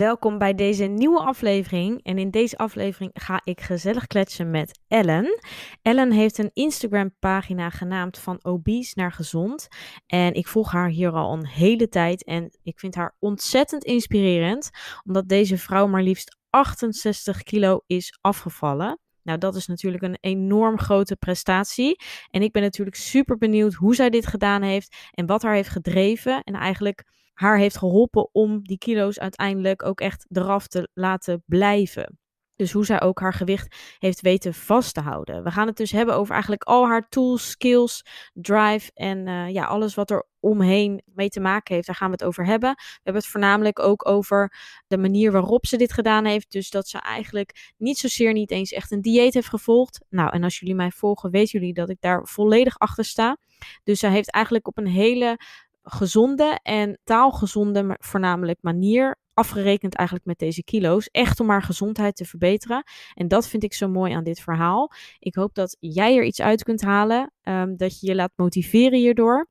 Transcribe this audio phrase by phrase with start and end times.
[0.00, 2.02] Welkom bij deze nieuwe aflevering.
[2.02, 5.40] En in deze aflevering ga ik gezellig kletsen met Ellen.
[5.82, 9.68] Ellen heeft een Instagram-pagina genaamd Van Obese naar Gezond.
[10.06, 12.24] En ik volg haar hier al een hele tijd.
[12.24, 14.70] En ik vind haar ontzettend inspirerend,
[15.04, 18.98] omdat deze vrouw maar liefst 68 kilo is afgevallen.
[19.22, 21.96] Nou, dat is natuurlijk een enorm grote prestatie.
[22.30, 25.68] En ik ben natuurlijk super benieuwd hoe zij dit gedaan heeft en wat haar heeft
[25.68, 26.42] gedreven.
[26.42, 27.04] En eigenlijk
[27.40, 32.18] haar heeft geholpen om die kilo's uiteindelijk ook echt eraf te laten blijven.
[32.56, 35.44] Dus hoe zij ook haar gewicht heeft weten vast te houden.
[35.44, 39.64] We gaan het dus hebben over eigenlijk al haar tools, skills, drive en uh, ja,
[39.64, 41.86] alles wat er omheen mee te maken heeft.
[41.86, 42.70] Daar gaan we het over hebben.
[42.74, 44.54] We hebben het voornamelijk ook over
[44.86, 46.52] de manier waarop ze dit gedaan heeft.
[46.52, 50.04] Dus dat ze eigenlijk niet zozeer niet eens echt een dieet heeft gevolgd.
[50.08, 53.36] Nou, en als jullie mij volgen, weten jullie dat ik daar volledig achter sta.
[53.84, 55.38] Dus zij heeft eigenlijk op een hele
[55.82, 61.08] gezonde en taalgezonde voornamelijk manier afgerekend eigenlijk met deze kilo's.
[61.10, 62.82] Echt om haar gezondheid te verbeteren.
[63.14, 64.90] En dat vind ik zo mooi aan dit verhaal.
[65.18, 67.32] Ik hoop dat jij er iets uit kunt halen.
[67.42, 69.48] Um, dat je je laat motiveren hierdoor.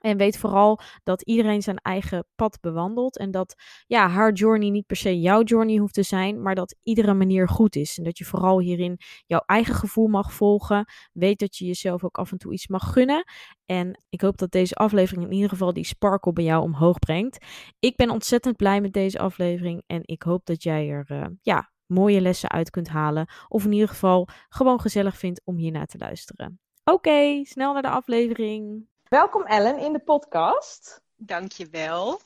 [0.00, 3.18] En weet vooral dat iedereen zijn eigen pad bewandelt.
[3.18, 3.54] En dat
[3.86, 6.42] ja, haar journey niet per se jouw journey hoeft te zijn.
[6.42, 7.98] Maar dat iedere manier goed is.
[7.98, 10.84] En dat je vooral hierin jouw eigen gevoel mag volgen.
[11.12, 13.24] Weet dat je jezelf ook af en toe iets mag gunnen.
[13.64, 17.44] En ik hoop dat deze aflevering in ieder geval die sparkle bij jou omhoog brengt.
[17.78, 19.82] Ik ben ontzettend blij met deze aflevering.
[19.86, 23.28] En ik hoop dat jij er uh, ja, mooie lessen uit kunt halen.
[23.48, 26.60] Of in ieder geval gewoon gezellig vindt om hiernaar te luisteren.
[26.84, 28.86] Oké, snel naar de aflevering.
[29.08, 31.00] Welkom Ellen in de podcast.
[31.16, 32.20] Dankjewel.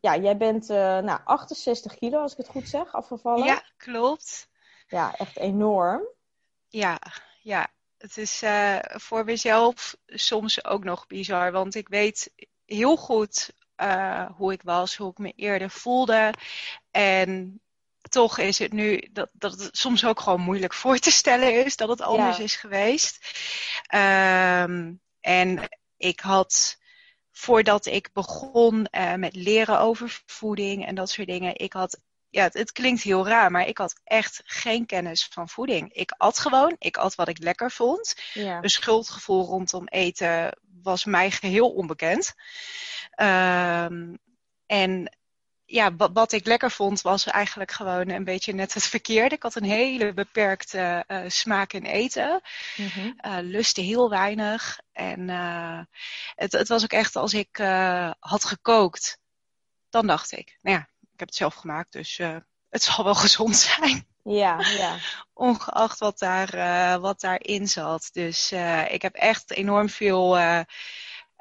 [0.00, 3.46] Ja, jij bent uh, nou, 68 kilo, als ik het goed zeg, afgevallen.
[3.46, 4.48] Ja, klopt.
[4.88, 6.02] Ja, echt enorm.
[6.68, 6.98] Ja,
[7.40, 7.68] ja.
[7.98, 12.32] Het is uh, voor mezelf soms ook nog bizar, want ik weet
[12.64, 16.32] heel goed uh, hoe ik was, hoe ik me eerder voelde.
[16.90, 17.60] En
[18.08, 21.76] toch is het nu dat, dat het soms ook gewoon moeilijk voor te stellen is
[21.76, 22.42] dat het anders ja.
[22.42, 23.18] is geweest.
[23.94, 25.68] Um, en
[26.06, 26.78] ik had,
[27.30, 32.42] voordat ik begon uh, met leren over voeding en dat soort dingen, ik had, ja,
[32.42, 35.92] het, het, klinkt heel raar, maar ik had echt geen kennis van voeding.
[35.92, 38.14] Ik at gewoon, ik at wat ik lekker vond.
[38.32, 38.62] Ja.
[38.62, 42.34] Een schuldgevoel rondom eten was mij geheel onbekend.
[43.20, 44.18] Um,
[44.66, 45.16] en
[45.66, 49.34] ja, wat, wat, ik lekker vond was eigenlijk gewoon een beetje net het verkeerde.
[49.34, 52.40] Ik had een hele beperkte uh, smaak in eten.
[52.76, 54.78] Uh, lustte heel weinig.
[54.92, 55.80] En uh,
[56.34, 57.56] het, het, was ook echt als ik
[58.18, 59.18] had gekookt,
[59.90, 62.16] dan dacht ik, nou ja, ik heb het zelf gemaakt, dus
[62.68, 64.06] het zal wel gezond zijn.
[64.22, 64.96] Ja, ja.
[65.32, 68.08] Ongeacht wat, daar, wat daarin zat.
[68.12, 68.52] Dus
[68.88, 70.36] ik heb echt enorm veel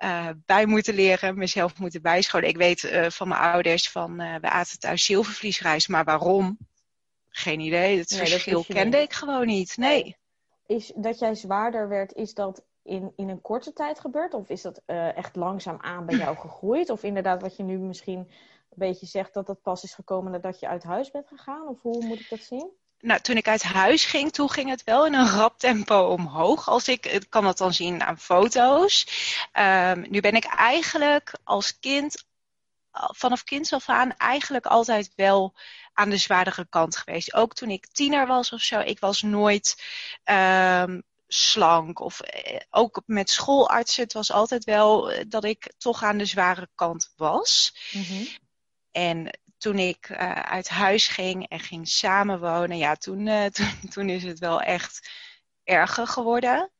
[0.03, 2.47] uh, bij moeten leren, mezelf moeten bijscholen.
[2.47, 6.57] Ik weet uh, van mijn ouders van uh, we aten thuis zilvervliesrijst, maar waarom?
[7.29, 7.97] Geen idee.
[7.97, 9.05] Het nee, verschil dat kende niet.
[9.05, 9.77] ik gewoon niet.
[9.77, 10.17] Nee.
[10.65, 14.33] Is dat jij zwaarder werd, is dat in, in een korte tijd gebeurd?
[14.33, 16.89] Of is dat echt langzaam aan bij jou gegroeid?
[16.89, 18.27] Of inderdaad wat je nu misschien een
[18.69, 21.67] beetje zegt, dat dat pas is gekomen nadat je uit huis bent gegaan?
[21.67, 22.71] Of hoe moet ik dat zien?
[23.05, 26.69] Nou, toen ik uit huis ging, toen ging het wel in een rap tempo omhoog.
[26.69, 29.07] Als ik, ik kan dat dan zien aan foto's.
[29.53, 32.25] Um, nu ben ik eigenlijk als kind,
[32.91, 35.55] vanaf kinds af aan, eigenlijk altijd wel
[35.93, 37.33] aan de zwaardere kant geweest.
[37.33, 39.83] Ook toen ik tiener was of zo, ik was nooit
[40.23, 41.99] um, slank.
[41.99, 46.69] Of eh, ook met schoolartsen, het was altijd wel dat ik toch aan de zware
[46.75, 47.75] kant was.
[47.91, 48.27] Mm-hmm.
[48.91, 54.09] En toen ik uh, uit huis ging en ging samenwonen, ja, toen, uh, toen, toen,
[54.09, 55.09] is het wel echt
[55.63, 56.71] erger geworden.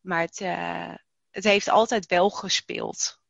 [0.00, 0.94] Maar het, uh,
[1.30, 3.20] het heeft altijd wel gespeeld.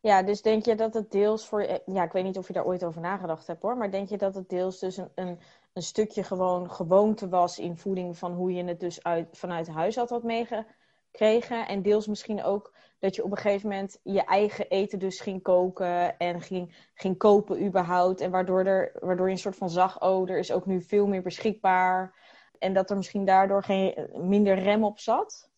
[0.00, 1.80] Ja, dus denk je dat het deels voor.
[1.86, 3.76] Ja, ik weet niet of je daar ooit over nagedacht hebt hoor.
[3.76, 5.40] Maar denk je dat het deels dus een, een,
[5.72, 9.96] een stukje gewoon gewoonte was in voeding van hoe je het dus uit, vanuit huis
[9.96, 10.74] had wat meegekregen?
[11.10, 11.68] kregen.
[11.68, 15.42] En deels misschien ook dat je op een gegeven moment je eigen eten dus ging
[15.42, 18.20] koken en ging, ging kopen überhaupt.
[18.20, 21.06] En waardoor, er, waardoor je een soort van zag, oh, er is ook nu veel
[21.06, 22.14] meer beschikbaar.
[22.58, 25.48] En dat er misschien daardoor geen, minder rem op zat?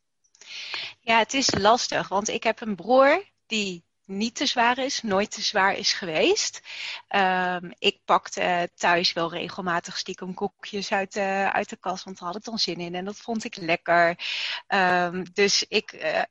[1.00, 5.31] Ja, het is lastig, want ik heb een broer die niet te zwaar is, nooit
[5.31, 6.61] te zwaar is geweest.
[7.08, 12.29] Um, ik pakte thuis wel regelmatig stiekem koekjes uit de, uit de kast, want daar
[12.29, 14.19] had ik dan zin in en dat vond ik lekker.
[14.69, 16.23] Um, dus ik, uh,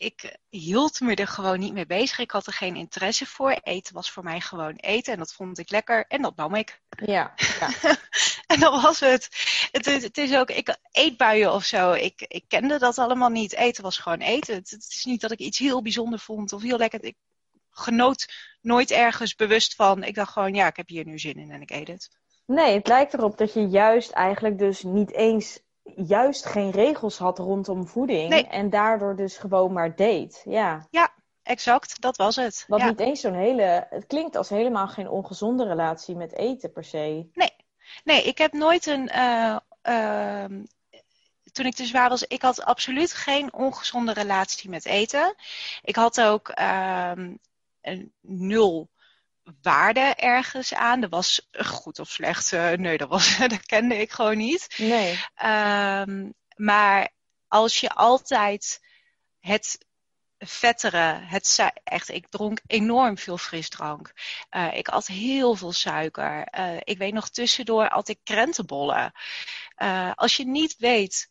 [0.00, 2.18] ik hield me er gewoon niet mee bezig.
[2.18, 3.50] Ik had er geen interesse voor.
[3.62, 6.80] Eten was voor mij gewoon eten en dat vond ik lekker en dat nam ik.
[7.04, 7.34] Ja.
[7.60, 7.70] ja.
[8.54, 9.28] en dat was het.
[9.72, 10.02] Het, het.
[10.02, 11.92] het, is ook, ik eetbuien of zo.
[11.92, 13.54] Ik, ik kende dat allemaal niet.
[13.54, 14.54] Eten was gewoon eten.
[14.54, 17.04] Het, het, is niet dat ik iets heel bijzonder vond of heel lekker.
[17.04, 17.16] Ik
[17.70, 20.02] genoot nooit ergens bewust van.
[20.02, 22.10] Ik dacht gewoon, ja, ik heb hier nu zin in en ik eet het.
[22.46, 25.60] Nee, het lijkt erop dat je juist eigenlijk dus niet eens
[25.96, 28.32] juist geen regels had rondom voeding.
[28.32, 30.42] En daardoor dus gewoon maar deed.
[30.44, 30.86] Ja.
[30.90, 32.00] ja, exact.
[32.00, 32.64] Dat was het.
[32.68, 33.86] Wat niet eens zo'n hele.
[33.90, 37.28] Het klinkt als helemaal geen ongezonde relatie met eten per se.
[37.32, 37.50] Nee,
[38.04, 39.10] nee ik heb nooit een.
[39.14, 39.56] Uh,
[39.88, 40.44] uh,
[41.52, 45.34] toen ik te zwaar was, ik had absoluut geen ongezonde relatie met eten.
[45.82, 47.12] Ik had ook uh,
[47.80, 48.90] een nul
[49.62, 51.00] waarde ergens aan.
[51.00, 52.52] Dat was goed of slecht.
[52.52, 54.74] Uh, nee, dat, was, dat kende ik gewoon niet.
[54.76, 55.18] Nee.
[55.44, 57.08] Um, maar
[57.48, 58.80] als je altijd
[59.38, 59.86] het
[60.38, 64.12] vettere, het echt, ik dronk enorm veel frisdrank.
[64.50, 66.48] Uh, ik at heel veel suiker.
[66.58, 69.12] Uh, ik weet nog tussendoor at ik krentenbollen.
[69.78, 71.30] Uh, als je niet weet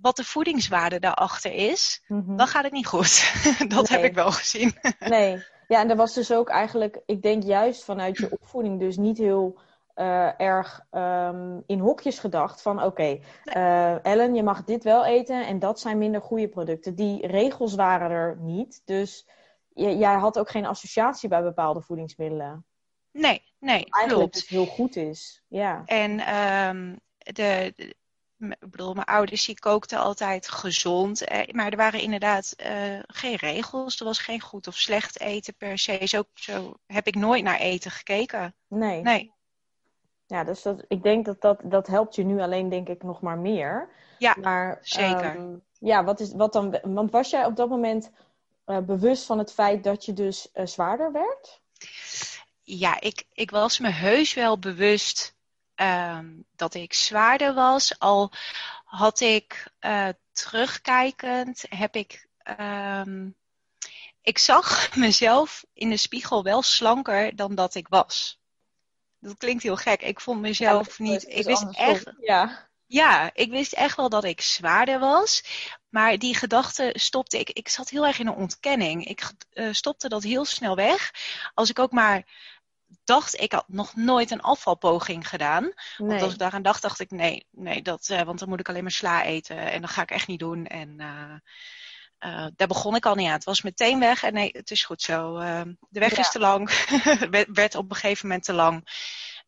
[0.00, 2.36] wat de voedingswaarde daarachter is, mm -hmm.
[2.36, 3.32] dan gaat het niet goed.
[3.68, 3.98] dat nee.
[3.98, 4.78] heb ik wel gezien.
[4.98, 5.44] nee.
[5.70, 9.18] Ja, en er was dus ook eigenlijk, ik denk juist vanuit je opvoeding, dus niet
[9.18, 9.58] heel
[9.96, 15.04] uh, erg um, in hokjes gedacht van oké, okay, uh, Ellen, je mag dit wel
[15.04, 16.94] eten en dat zijn minder goede producten.
[16.94, 19.26] Die regels waren er niet, dus
[19.74, 22.64] jij had ook geen associatie bij bepaalde voedingsmiddelen.
[23.12, 24.34] Nee, nee, Eigenlijk klopt.
[24.34, 25.82] het heel goed is, ja.
[25.84, 27.94] En um, de, de
[28.40, 31.24] ik bedoel, mijn ouders die kookten altijd gezond.
[31.24, 33.98] Eh, maar er waren inderdaad uh, geen regels.
[33.98, 36.00] Er was geen goed of slecht eten per se.
[36.04, 38.54] Zo, zo heb ik nooit naar eten gekeken.
[38.68, 39.02] Nee.
[39.02, 39.32] Nee.
[40.26, 43.20] Ja, dus dat, ik denk dat, dat dat helpt je nu alleen denk ik nog
[43.20, 43.88] maar meer.
[44.18, 45.36] Ja, maar, zeker.
[45.36, 48.10] Um, ja, wat is, wat dan, want was jij op dat moment
[48.66, 51.60] uh, bewust van het feit dat je dus uh, zwaarder werd?
[52.62, 55.34] Ja, ik, ik was me heus wel bewust
[55.80, 57.98] um, dat ik zwaarder was.
[57.98, 58.32] Al
[58.84, 62.28] had ik uh, terugkijkend, heb ik.
[62.60, 63.36] Um,
[64.22, 68.40] ik zag mezelf in de spiegel wel slanker dan dat ik was.
[69.18, 70.02] Dat klinkt heel gek.
[70.02, 71.28] Ik vond mezelf ja, niet.
[71.28, 72.12] Ik wist echt.
[72.20, 72.68] Ja.
[72.86, 75.44] Ja, ik wist echt wel dat ik zwaarder was.
[75.88, 77.50] Maar die gedachte stopte ik.
[77.50, 79.06] Ik zat heel erg in een ontkenning.
[79.06, 81.10] Ik uh, stopte dat heel snel weg.
[81.54, 82.26] Als ik ook maar
[83.04, 85.62] dacht, ik had nog nooit een afvalpoging gedaan.
[85.62, 85.72] Nee.
[86.08, 88.68] Want als ik daaraan dacht, dacht ik, nee, nee dat, uh, want dan moet ik
[88.68, 89.56] alleen maar sla eten.
[89.56, 90.66] En dat ga ik echt niet doen.
[90.66, 91.34] En uh,
[92.32, 93.32] uh, daar begon ik al niet aan.
[93.32, 94.22] Het was meteen weg.
[94.22, 95.38] En nee, het is goed zo.
[95.88, 96.20] de weg ja.
[96.20, 96.86] is te lang.
[97.52, 98.88] werd op een gegeven moment te lang.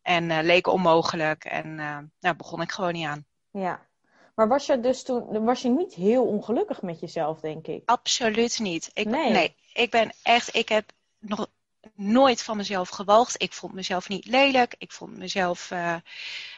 [0.01, 1.45] En leek onmogelijk.
[1.45, 1.75] En
[2.19, 3.25] nou, begon ik gewoon niet aan.
[3.51, 3.87] Ja.
[4.35, 7.81] Maar was je dus toen, was je niet heel ongelukkig met jezelf, denk ik?
[7.85, 8.91] Absoluut niet.
[8.93, 9.31] Ik, nee.
[9.31, 11.47] nee, ik ben echt, ik heb nog
[11.95, 13.41] nooit van mezelf gewalgd.
[13.41, 14.75] Ik vond mezelf niet lelijk.
[14.77, 15.71] Ik vond mezelf.
[15.71, 15.95] Uh,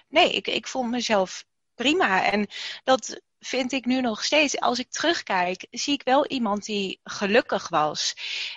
[0.07, 2.31] nee, ik, ik vond mezelf prima.
[2.31, 2.47] En
[2.83, 4.59] dat vind ik nu nog steeds.
[4.59, 8.13] Als ik terugkijk, zie ik wel iemand die gelukkig was.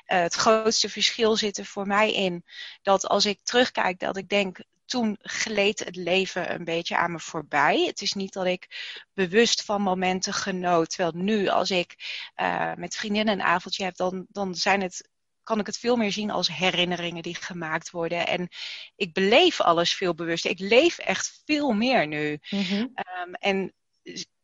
[0.06, 2.44] Uh, het grootste verschil zit er voor mij in
[2.82, 4.58] dat als ik terugkijk, dat ik denk.
[4.88, 7.84] Toen gleed het leven een beetje aan me voorbij.
[7.86, 8.68] Het is niet dat ik
[9.14, 10.90] bewust van momenten genoot.
[10.90, 11.94] Terwijl nu, als ik
[12.36, 15.08] uh, met vriendinnen een avondje heb, dan, dan zijn het
[15.48, 18.26] kan ik het veel meer zien als herinneringen die gemaakt worden.
[18.26, 18.48] En
[18.96, 20.50] ik beleef alles veel bewuster.
[20.50, 22.38] Ik leef echt veel meer nu.
[22.50, 22.92] Mm-hmm.
[23.24, 23.72] Um, en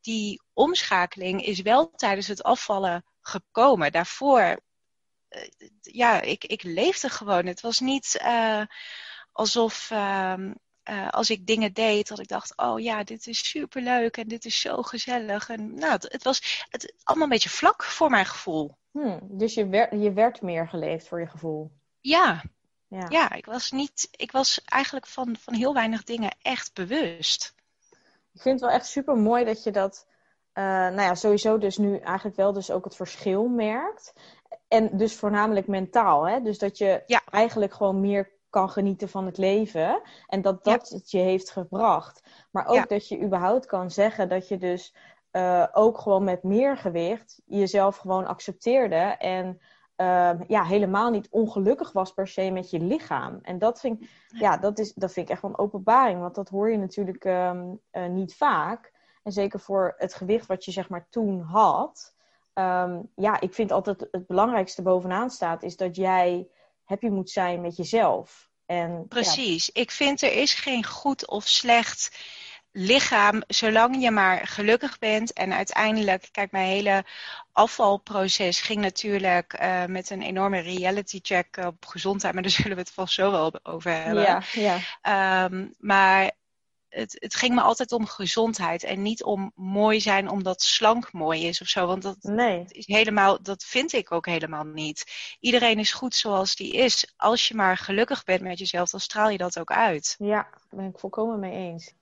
[0.01, 3.93] die omschakeling is wel tijdens het afvallen gekomen.
[3.93, 4.61] Daarvoor,
[5.31, 5.43] uh,
[5.81, 7.47] ja, ik, ik leefde gewoon.
[7.47, 8.63] Het was niet uh,
[9.33, 9.91] alsof.
[9.91, 10.35] Uh,
[10.91, 14.45] uh, als ik dingen deed, dat ik dacht, oh ja, dit is superleuk en dit
[14.45, 15.49] is zo gezellig.
[15.49, 18.77] En nou, het, het was het, allemaal een beetje vlak voor mijn gevoel.
[18.95, 21.71] Hmm, dus je werd, je werd meer geleefd voor je gevoel?
[22.01, 22.43] Ja.
[22.89, 27.55] Ja, ja ik was niet, ik was eigenlijk van, van heel weinig dingen echt bewust.
[28.33, 30.07] Ik vind het wel echt super mooi dat je dat,
[30.55, 34.13] uh, nou ja, sowieso dus nu eigenlijk wel dus ook het verschil merkt.
[34.69, 36.41] En dus voornamelijk mentaal, hè?
[36.41, 37.23] Dus dat je ja.
[37.31, 40.03] eigenlijk gewoon meer kan genieten van het leven.
[40.27, 40.97] En dat dat ja.
[40.97, 42.23] het je heeft gebracht.
[42.51, 42.85] Maar ook ja.
[42.85, 44.95] dat je überhaupt kan zeggen dat je dus
[45.37, 49.61] uh, ook gewoon met meer gewicht jezelf gewoon accepteerde en
[49.97, 53.39] uh, ja, helemaal niet ongelukkig was per se met je lichaam.
[53.43, 56.49] En dat vind, ja, dat is, dat vind ik echt wel een openbaring, want dat
[56.49, 58.93] hoor je natuurlijk um, uh, niet vaak.
[59.23, 62.15] En zeker voor het gewicht wat je zeg maar toen had.
[62.55, 66.49] Um, ja, ik vind altijd het belangrijkste bovenaan staat, is dat jij
[66.85, 68.51] happy moet zijn met jezelf.
[68.67, 69.71] En, Precies.
[69.73, 69.81] Ja.
[69.81, 72.19] Ik vind er is geen goed of slecht
[72.77, 75.33] lichaam, zolang je maar gelukkig bent.
[75.33, 77.05] En uiteindelijk, kijk, mijn hele
[77.53, 82.83] afvalproces ging natuurlijk uh, met een enorme reality check op gezondheid, maar daar zullen we
[82.83, 84.23] het vast zo wel over hebben.
[84.23, 85.45] Ja, ja.
[85.45, 86.31] Um, maar
[86.89, 91.47] het, het, ging me altijd om gezondheid en niet om mooi zijn omdat slank mooi
[91.47, 91.87] is of zo.
[91.87, 92.65] Want dat, nee.
[92.69, 95.05] is helemaal, dat vind ik ook helemaal niet.
[95.41, 97.13] Iedereen is goed zoals die is.
[97.17, 100.15] Als je maar gelukkig bent met jezelf, dan straal je dat ook uit.
[100.19, 101.93] Ja, daar ben ik volkomen mee eens.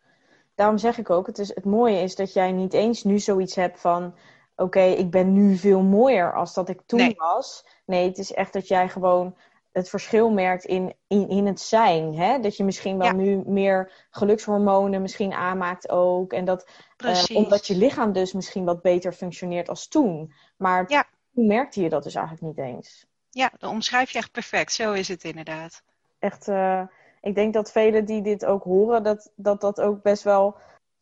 [0.62, 3.54] Daarom zeg ik ook, het, is, het mooie is dat jij niet eens nu zoiets
[3.54, 4.04] hebt van...
[4.04, 7.14] Oké, okay, ik ben nu veel mooier als dat ik toen nee.
[7.16, 7.66] was.
[7.86, 9.36] Nee, het is echt dat jij gewoon
[9.72, 12.14] het verschil merkt in, in, in het zijn.
[12.14, 12.40] Hè?
[12.40, 13.12] Dat je misschien wel Ja.
[13.12, 16.32] nu meer gelukshormonen misschien aanmaakt ook.
[16.32, 20.32] En dat, eh, omdat je lichaam dus misschien wat beter functioneert als toen.
[20.56, 21.04] Maar Ja.
[21.34, 23.06] toen merkte je dat dus eigenlijk niet eens.
[23.30, 24.72] Ja, dan omschrijf je echt perfect.
[24.72, 25.82] Zo is het inderdaad.
[26.18, 26.82] Echt, eh,
[27.22, 30.56] ik denk dat velen die dit ook horen, dat dat, dat ook best wel...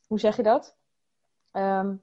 [0.07, 0.77] Hoe zeg je dat?
[1.53, 1.95] Ehm,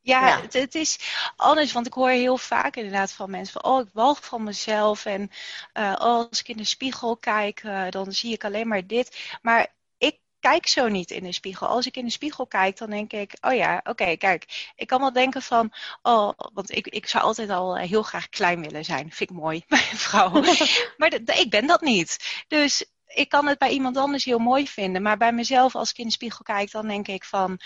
[0.00, 0.40] Ja, Ja.
[0.40, 0.98] Het, het is
[1.36, 5.04] anders, want ik hoor heel vaak inderdaad van mensen van, oh, ik walg van mezelf
[5.04, 5.30] en
[5.72, 9.38] eh, oh, als ik in de spiegel kijk, eh, dan zie ik alleen maar dit.
[9.42, 11.66] Maar ik kijk zo niet in de spiegel.
[11.66, 15.00] Als ik in de spiegel kijk, dan denk ik, oh ja, oké, kijk, ik kan
[15.00, 18.84] wel denken van, oh, want ik, ik zou altijd al eh, heel graag klein willen
[18.84, 19.12] zijn.
[19.12, 20.30] Vind ik mooi, bij een vrouw.
[20.98, 22.44] maar ik ben dat niet.
[22.48, 25.02] Dus ik kan het bij iemand anders heel mooi vinden.
[25.02, 27.58] Maar bij mezelf, als ik in de spiegel kijk, dan denk ik van,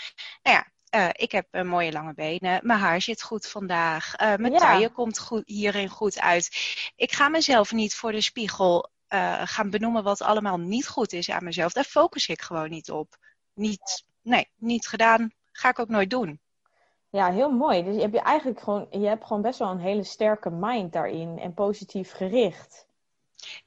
[0.43, 2.59] nou ja, eh, ik heb eh, mooie lange benen.
[2.63, 4.15] Mijn haar zit goed vandaag.
[4.15, 4.57] eh, mijn Ja.
[4.59, 6.49] taille komt goed, hierin goed uit.
[6.95, 8.93] Ik ga mezelf niet voor de spiegel
[9.43, 11.73] gaan benoemen wat allemaal niet goed is aan mezelf.
[11.73, 13.17] Daar focus ik gewoon niet op.
[13.53, 15.31] Niet, nee, niet gedaan.
[15.51, 16.39] Ga ik ook nooit doen.
[17.09, 17.83] Ja, heel mooi.
[17.83, 20.93] Dus je hebt je eigenlijk gewoon, je hebt gewoon best wel een hele sterke mind
[20.93, 22.87] daarin en positief gericht.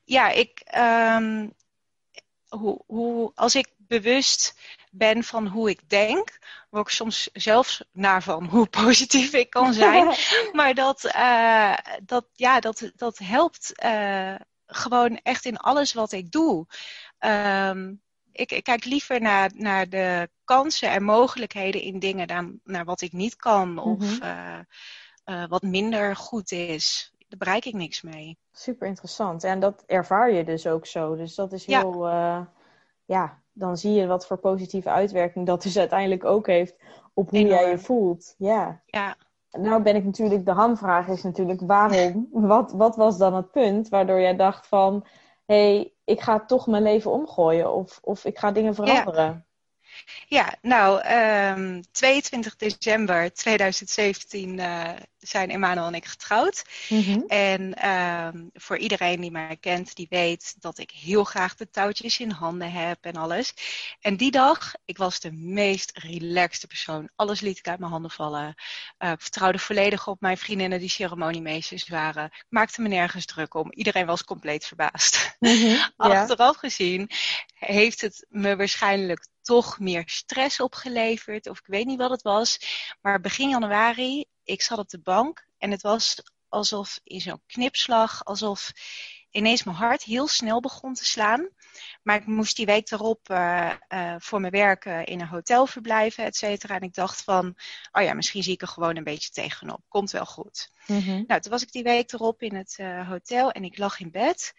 [0.05, 1.49] Ja, ik, ehm,
[2.49, 4.59] hoe, hoe, als ik bewust
[4.91, 6.39] ben van hoe ik denk,
[6.71, 10.15] word ik soms zelfs naar van hoe positief ik kan zijn.
[10.53, 11.75] Maar dat, eh,
[12.05, 14.35] dat, ja, dat, dat helpt eh,
[14.67, 16.67] gewoon echt in alles wat ik doe.
[17.19, 17.95] Ehm,
[18.33, 23.01] ik, ik kijk liever naar, naar de kansen en mogelijkheden in dingen dan naar wat
[23.01, 24.23] ik niet kan of Mhm.
[24.23, 27.13] eh, wat minder goed is.
[27.29, 28.39] Daar bereik ik niks mee.
[28.53, 29.45] Super interessant.
[29.45, 31.17] En dat ervaar je dus ook zo.
[31.17, 31.81] Dus dat is Ja.
[31.81, 32.41] heel, eh,
[33.05, 36.77] ja, dan zie je wat voor positieve uitwerking dat dus uiteindelijk ook heeft
[37.15, 38.35] op hoe jij je voelt.
[38.39, 38.83] Ja.
[38.87, 39.17] Ja,
[39.51, 43.89] Nou ben ik natuurlijk, de hamvraag is natuurlijk waarom, wat, wat was dan het punt
[43.89, 45.07] waardoor jij dacht van,
[45.47, 49.47] hé, hey, ik ga toch mijn leven omgooien of, of ik ga dingen veranderen.
[50.27, 54.91] Ja, nou, ehm 22 december 2017 eh,
[55.29, 56.65] zijn Emmanuel en ik getrouwd.
[56.89, 57.21] Mhm.
[57.27, 62.19] En ehm, voor iedereen die mij kent, die weet dat ik heel graag de touwtjes
[62.19, 63.55] in handen heb en alles.
[64.01, 67.09] En die dag, ik was de meest relaxte persoon.
[67.17, 68.55] Alles liet ik uit mijn handen vallen.
[68.99, 72.25] Eh, ik vertrouwde volledig op mijn vriendinnen die ceremoniemeesters waren.
[72.25, 73.73] Ik maakte me nergens druk om.
[73.73, 75.17] Iedereen was compleet verbaasd.
[75.97, 76.21] Ja.
[76.21, 77.11] Achteraf gezien
[77.55, 81.49] heeft het me waarschijnlijk toch meer stress opgeleverd.
[81.49, 82.59] Of ik weet niet wat het was.
[83.01, 88.25] Maar begin januari, ik zat op de bank en het was alsof in zo'n knipslag,
[88.25, 88.73] alsof
[89.31, 91.49] ineens mijn hart heel snel begon te slaan.
[92.03, 95.67] Maar ik moest die week erop eh, eh, voor mijn werk eh, in een hotel
[95.67, 96.75] verblijven, et cetera.
[96.75, 97.57] En ik dacht van,
[97.93, 99.81] oh ja, misschien zie ik er gewoon een beetje tegenop.
[99.89, 100.71] Komt wel goed.
[100.87, 101.25] Mhm.
[101.27, 102.77] Nou, toen was ik die week erop in het
[103.07, 104.55] hotel en ik lag in bed.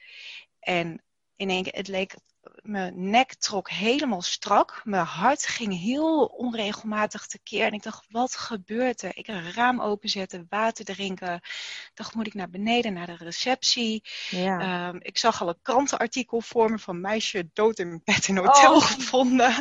[0.60, 1.04] En
[1.36, 2.16] in één keer, het leek,
[2.62, 4.82] mijn nek trok helemaal strak.
[4.84, 7.66] Mijn hart ging heel onregelmatig tekeer.
[7.66, 9.12] En ik dacht, wat gebeurt er?
[9.18, 11.34] Ik een raam openzetten, water drinken.
[11.34, 14.04] Ik dacht, moet ik naar beneden, naar de receptie?
[14.30, 14.60] Ja.
[14.60, 18.76] Ehm, ik zag al een krantenartikel voor me van meisje dood in bed in hotel
[18.76, 18.82] Oh.
[18.82, 19.56] gevonden.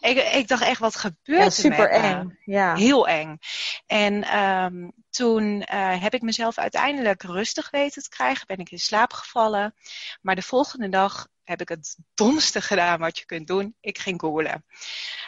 [0.00, 2.06] ik, ik dacht echt, wat gebeurt ja, er super met me?
[2.06, 2.38] eng.
[2.44, 2.74] Ja.
[2.76, 3.38] Heel eng.
[3.86, 8.46] En ehm, toen eh, heb ik mezelf uiteindelijk rustig weten te krijgen.
[8.46, 9.74] Ben ik in slaap gevallen.
[10.20, 13.76] Maar de volgende dag heb ik het domste gedaan wat je kunt doen.
[13.80, 14.64] Ik ging googlen.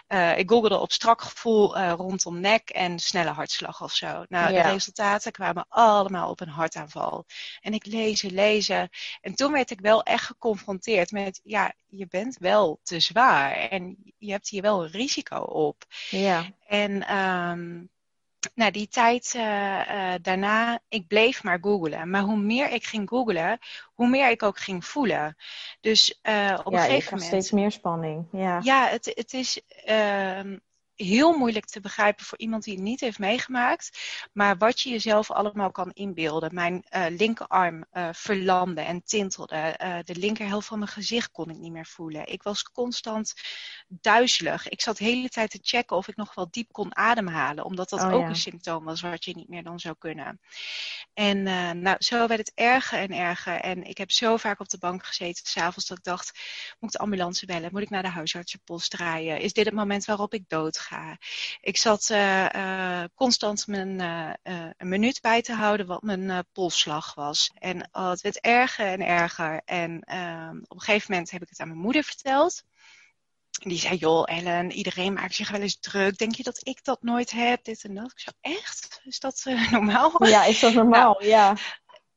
[0.06, 4.24] Eh, ik googelde op strak gevoel eh, rondom nek en snelle hartslag of zo.
[4.28, 4.62] Nou, Ja.
[4.62, 7.24] de resultaten kwamen allemaal op een hartaanval.
[7.60, 8.88] En ik lezen, lezen.
[9.20, 13.52] En toen werd ik wel echt geconfronteerd met, ja, je bent wel te zwaar.
[13.52, 15.84] En je hebt hier wel een risico op.
[16.10, 16.46] Ja.
[16.66, 17.84] En ehm,
[18.54, 22.11] nou, die tijd uh, daarna, ik bleef maar googlen.
[22.11, 23.58] Maar hoe meer ik ging googlen,
[23.94, 25.37] hoe meer ik ook ging voelen.
[25.80, 27.22] Dus uh, op ja, een gegeven moment.
[27.22, 28.26] steeds meer spanning.
[28.32, 29.61] Ja, ja het, het is.
[31.02, 33.99] Heel moeilijk te begrijpen voor iemand die het niet heeft meegemaakt.
[34.32, 36.54] Maar wat je jezelf allemaal kan inbeelden.
[36.54, 39.78] Mijn uh, linkerarm uh, verlamde en tintelde.
[39.82, 42.26] Uh, de linkerhelft van mijn gezicht kon ik niet meer voelen.
[42.26, 43.35] Ik was constant
[43.88, 44.68] duizelig.
[44.68, 47.64] Ik zat de hele tijd te checken of ik nog wel diep kon ademhalen.
[47.64, 48.28] Omdat dat oh, ook ja.
[48.28, 50.40] een symptoom was wat je niet meer dan zou kunnen.
[51.14, 51.42] En
[51.82, 53.61] nou, zo werd het erger en erger.
[53.61, 56.38] En ik heb zo vaak op de bank gezeten s'avonds dat ik dacht...
[56.78, 57.68] Moet ik de ambulance bellen?
[57.73, 59.40] Moet ik naar de huisartsenpost draaien?
[59.40, 61.16] Is dit het moment waarop ik dood ga?
[61.61, 67.14] Ik zat uh, uh, constant mijn uh, een minuut bij te houden wat mijn polsslag
[67.14, 67.50] was.
[67.54, 69.61] En het werd erger en erger.
[69.64, 72.62] En ehm, op een gegeven moment heb ik het aan mijn moeder verteld.
[73.62, 76.18] En die zei, joh Ellen, iedereen maakt zich wel eens druk.
[76.18, 77.64] Denk je dat ik dat nooit heb?
[77.64, 78.11] Dit en dat.
[78.11, 79.00] Ik zei, echt?
[79.04, 80.26] Is dat normaal?
[80.26, 81.16] Ja, is dat normaal?
[81.18, 81.56] Nou, ja.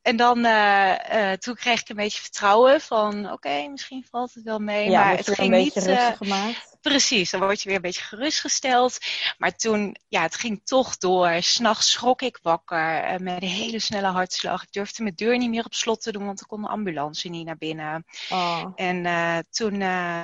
[0.05, 4.33] En dan, uh, uh, toen kreeg ik een beetje vertrouwen van, oké, okay, misschien valt
[4.33, 4.89] het wel mee.
[4.89, 5.73] Ja, maar het ging een niet.
[5.73, 6.74] rustig uh, gemaakt.
[6.89, 8.97] Precies, dan word je weer een beetje gerustgesteld.
[9.37, 11.37] Maar toen, ja, het ging toch door.
[11.39, 14.63] S'nachts schrok ik wakker met een hele snelle hartslag.
[14.63, 17.29] Ik durfde mijn deur niet meer op slot te doen, want er kon de ambulance
[17.29, 18.05] niet naar binnen.
[18.29, 18.65] Oh.
[18.75, 19.03] En
[19.49, 19.83] toen,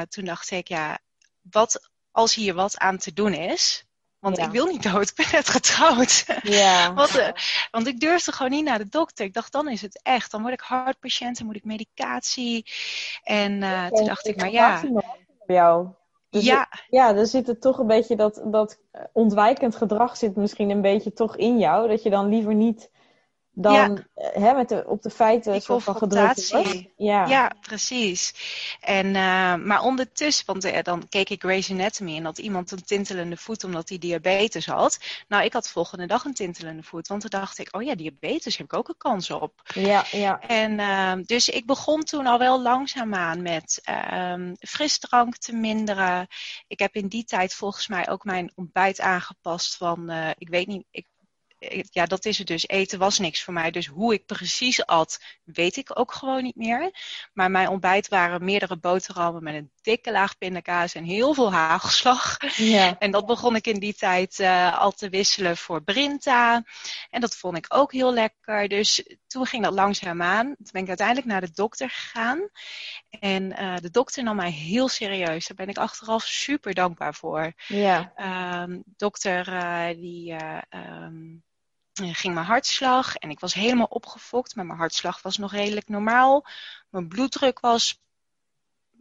[0.10, 1.00] toen dacht ik, ja,
[1.42, 3.86] wat als hier wat aan te doen is?
[4.20, 4.46] Want Ja.
[4.46, 6.26] ik wil niet dood, ik ben net getrouwd.
[6.44, 6.94] Ja.
[6.94, 7.32] Wat, eh,
[7.72, 9.26] want ik durfde gewoon niet naar de dokter.
[9.26, 10.32] Ik dacht, dan is het echt.
[10.32, 12.72] Dan word ik hartpatiënt, dan moet ik medicatie.
[13.24, 14.84] En eh, toen dacht ik, maar ja,
[15.48, 15.88] jou.
[16.32, 18.80] Dus ja, Ja, er zit er toch een beetje dat, dat
[19.14, 21.88] ontwijkend gedrag zit misschien een beetje toch in jou.
[21.88, 22.92] Dat je dan liever niet
[23.54, 23.94] dan Ja.
[24.16, 26.50] eh, hè, met de, op de feiten Die soort van gedrukt.
[26.98, 27.26] Ja.
[27.26, 28.34] ja, precies.
[28.80, 32.84] En, eh, maar ondertussen, want eh, dan keek ik Grey's Anatomy en had iemand een
[32.84, 35.00] tintelende voet omdat hij diabetes had.
[35.28, 37.96] Nou, ik had de volgende dag een tintelende voet, want toen dacht ik, oh ja,
[37.96, 39.62] diabetes heb ik ook een kans op.
[39.74, 40.40] ja, ja.
[40.40, 46.28] En ehm, dus ik begon toen al wel langzaamaan met ehm, frisdrank te minderen.
[46.68, 50.84] Ik heb in die tijd volgens mij ook mijn ontbijt aangepast van, ik weet niet,
[50.92, 51.08] ik-
[51.92, 52.68] ja, dat is het dus.
[52.68, 53.72] Eten was niks voor mij.
[53.72, 56.92] Dus hoe ik precies at, weet ik ook gewoon niet meer.
[57.34, 62.38] Maar mijn ontbijt waren meerdere boterhammen met een dikke laag pindakaas en heel veel hagelslag.
[62.58, 62.98] ja.
[63.00, 66.64] En dat begon ik in die tijd eh, al te wisselen voor Brinta.
[67.10, 68.68] En dat vond ik ook heel lekker.
[68.68, 70.46] Dus toen ging dat langzaam aan.
[70.46, 72.50] Toen ben ik uiteindelijk naar de dokter gegaan.
[73.20, 75.48] En eh, de dokter nam mij heel serieus.
[75.48, 77.54] Daar ben ik achteraf super dankbaar voor.
[77.68, 78.12] ja.
[78.16, 81.36] Ehm dokter eh, die eh, ehm,
[81.94, 83.16] ging mijn hartslag.
[83.16, 84.56] En ik was helemaal opgefokt.
[84.56, 86.46] Maar mijn hartslag was nog redelijk normaal.
[86.90, 88.02] Mijn bloeddruk was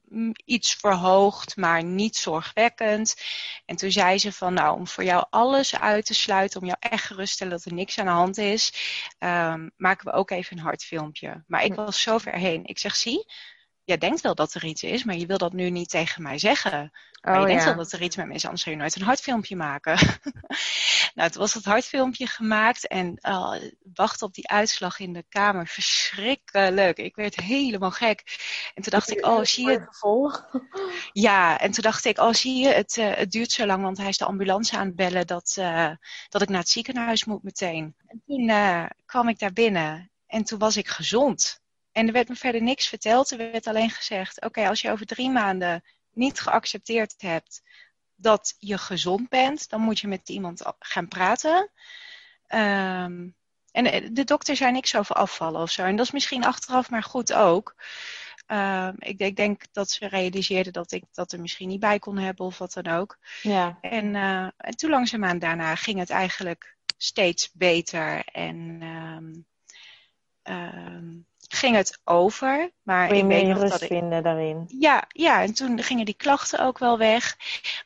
[0.09, 3.17] mm, iets verhoogd, maar niet zorgwekkend.
[3.67, 6.79] En toen zei ze van, nou, om voor jou alles uit te sluiten, om jou
[6.81, 8.73] echt gerust te stellen dat er niks aan de hand is,
[9.19, 11.45] ehm, maken we ook even een hartfilmpje.
[11.47, 12.65] Maar ik was zo ver heen.
[12.65, 13.27] Ik zeg, zie,
[13.91, 16.39] jij denkt wel dat er iets is, maar je wil dat nu niet tegen mij
[16.39, 16.93] zeggen.
[17.21, 17.69] Maar je Oh, denkt ja.
[17.69, 19.99] wel dat er iets met me is, anders zou je nooit een hartfilmpje maken.
[21.15, 23.55] nou, toen was dat hartfilmpje gemaakt en uh,
[23.95, 25.67] wachten op die uitslag in de kamer.
[25.67, 26.99] Verschrikkelijk.
[26.99, 28.23] Ik werd helemaal gek.
[28.75, 30.49] En toen dacht ik, oh, zie je, Gevolg?
[31.13, 33.99] ja, en toen dacht ik, oh zie je, het, uh, het duurt zo lang, want
[33.99, 35.91] hij is de ambulance aan het bellen dat, uh,
[36.29, 37.95] dat ik naar het ziekenhuis moet meteen.
[38.07, 38.51] En toen
[39.07, 41.60] kwam ik daar binnen en toen was ik gezond.
[41.93, 43.31] En er werd me verder niks verteld.
[43.31, 47.63] Er werd alleen gezegd, oké, okay, als je over drie maanden niet geaccepteerd hebt
[48.15, 51.71] dat je gezond bent, dan moet je met iemand gaan praten.
[52.49, 53.35] Um,
[53.73, 55.85] en de dokter zei niks over afvallen of zo.
[55.85, 57.75] En dat is misschien achteraf maar goed ook.
[58.47, 62.19] Um, ik, ik, denk dat ze realiseerden dat ik dat er misschien niet bij kon
[62.19, 63.19] hebben of wat dan ook.
[63.43, 63.79] Ja.
[63.81, 68.25] En, uh, en toen langzaamaan daarna ging het eigenlijk steeds beter.
[68.25, 69.47] En um,
[70.43, 72.71] um, ging het over.
[72.83, 74.65] Maar je ik weet meer nog rust dat ik, vinden daarin?
[74.69, 77.37] ja, ja, en toen gingen die klachten ook wel weg.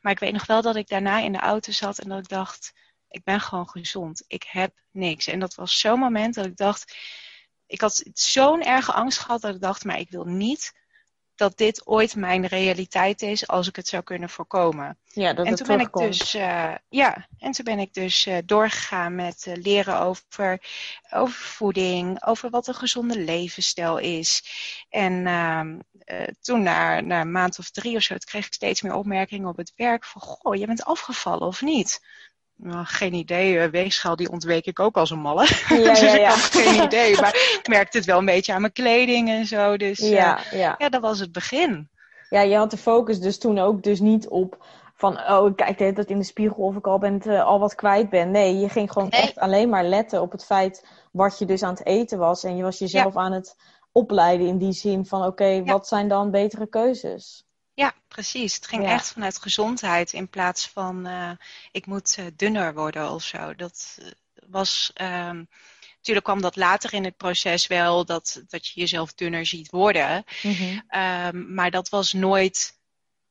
[0.01, 2.29] Maar ik weet nog wel dat ik daarna in de auto zat en dat ik
[2.29, 2.73] dacht,
[3.09, 4.25] ik ben gewoon gezond.
[4.27, 5.27] Ik heb niks.
[5.27, 6.97] En dat was zo'n moment dat ik dacht,
[7.67, 10.73] ik had zo'n erge angst gehad dat ik dacht, maar ik wil niet
[11.37, 14.99] dat dit ooit mijn realiteit is als ik het zou kunnen voorkomen.
[15.05, 18.39] Ja, dat en toen ben ik dus, uh, ja, en toen ben ik dus uh,
[18.45, 20.63] doorgegaan met uh, leren over,
[21.11, 24.43] over voeding, over wat een gezonde levensstijl is.
[24.89, 28.95] En uh, toen na, na een maand of drie of zo, kreeg ik steeds meer
[28.95, 32.01] opmerkingen op het werk van, goh, je bent afgevallen of niet?
[32.57, 33.69] Nou, geen idee.
[33.69, 35.47] Weegschaal die ontweek ik ook als een malle.
[35.69, 36.29] Ja, dus ja, ik ja.
[36.29, 37.17] had geen idee.
[37.21, 39.77] Maar ik merkte het wel een beetje aan mijn kleding en zo.
[39.77, 40.75] Dus Ja, ja.
[40.79, 41.89] ja, dat was het begin.
[42.31, 44.65] ja, je had de focus dus toen ook dus niet op
[44.95, 47.45] van, oh, ik kijk de hele tijd in de spiegel of ik al, ben, uh,
[47.45, 48.31] al wat kwijt ben.
[48.31, 51.75] Nee, je ging gewoon echt alleen maar letten op het feit wat je dus aan
[51.75, 52.45] het eten was.
[52.45, 53.57] En je was jezelf aan het
[53.93, 57.44] opleiden in die zin van, oké, wat zijn dan betere keuzes?
[57.75, 58.55] Ja, precies.
[58.55, 61.31] Het ging echt vanuit gezondheid in plaats van uh,
[61.73, 63.55] ik moet uh, dunner worden of zo.
[63.55, 63.99] Dat
[64.47, 64.93] was.
[65.01, 65.49] Um,
[65.97, 70.25] natuurlijk kwam dat later in het proces wel, dat, dat je jezelf dunner ziet worden.
[70.43, 72.79] Mm um, maar dat was nooit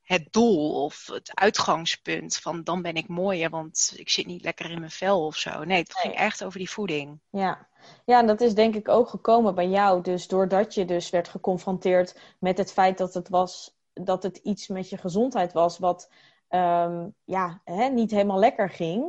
[0.02, 4.70] het doel of het uitgangspunt van dan ben ik mooier, want ik zit niet lekker
[4.70, 5.64] in mijn vel of zo.
[5.64, 7.20] Nee, het ging echt over die voeding.
[7.30, 7.68] Ja.
[8.06, 10.02] ja, en dat is denk ik ook gekomen bij jou.
[10.02, 14.68] Dus doordat je dus werd geconfronteerd met het feit dat het, was, dat het iets
[14.68, 16.10] met je gezondheid was wat
[16.50, 19.04] um, ja, hè, niet helemaal lekker ging.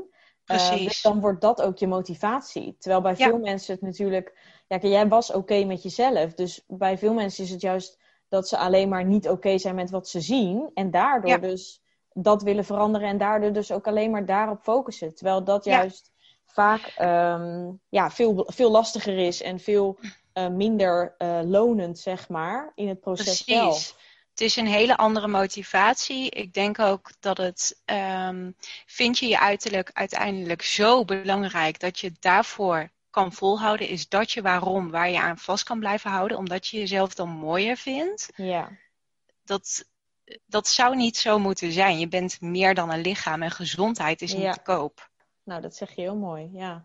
[0.45, 0.87] Ehm, Precies.
[0.87, 2.77] dus dan wordt dat ook je motivatie.
[2.79, 4.39] Terwijl bij veel mensen het natuurlijk.
[4.69, 6.35] Ja, jij was oké met jezelf.
[6.35, 9.91] Dus bij veel mensen is het juist dat ze alleen maar niet oké zijn met
[9.91, 10.71] wat ze zien.
[10.75, 15.15] En daardoor dus dat willen veranderen en daardoor dus ook alleen maar daarop focussen.
[15.15, 16.13] Terwijl dat juist
[16.45, 19.99] vaak um, ja, veel, veel lastiger is en veel
[20.35, 23.45] uh, minder uh, lonend, zeg maar, in het proces Precies.
[23.47, 23.97] zelf.
[24.35, 26.31] Het is een hele andere motivatie.
[26.31, 32.13] Ik denk ook dat het, um, vind je je uiterlijk uiteindelijk zo belangrijk dat je
[32.21, 36.67] daarvoor kan volhouden, is dat je waarom, waar je aan vast kan blijven houden, omdat
[36.67, 38.29] je jezelf dan mooier vindt.
[38.37, 38.71] Ja.
[39.45, 39.85] Dat,
[40.47, 41.99] dat zou niet zo moeten zijn.
[41.99, 45.11] Je bent meer dan een lichaam en gezondheid is niet te koop.
[45.43, 46.85] Nou, dat zeg je heel mooi, ja.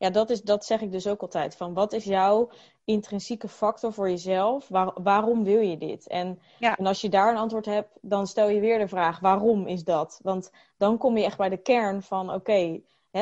[0.00, 1.56] Ja, dat, is, dat zeg ik dus ook altijd.
[1.56, 2.50] Van wat is jouw
[2.84, 4.68] intrinsieke factor voor jezelf?
[4.68, 6.08] Waar, waarom wil je dit?
[6.08, 9.66] En, en als je daar een antwoord hebt, dan stel je weer de vraag: waarom
[9.66, 10.20] is dat?
[10.22, 12.80] Want dan kom je echt bij de kern van: oké,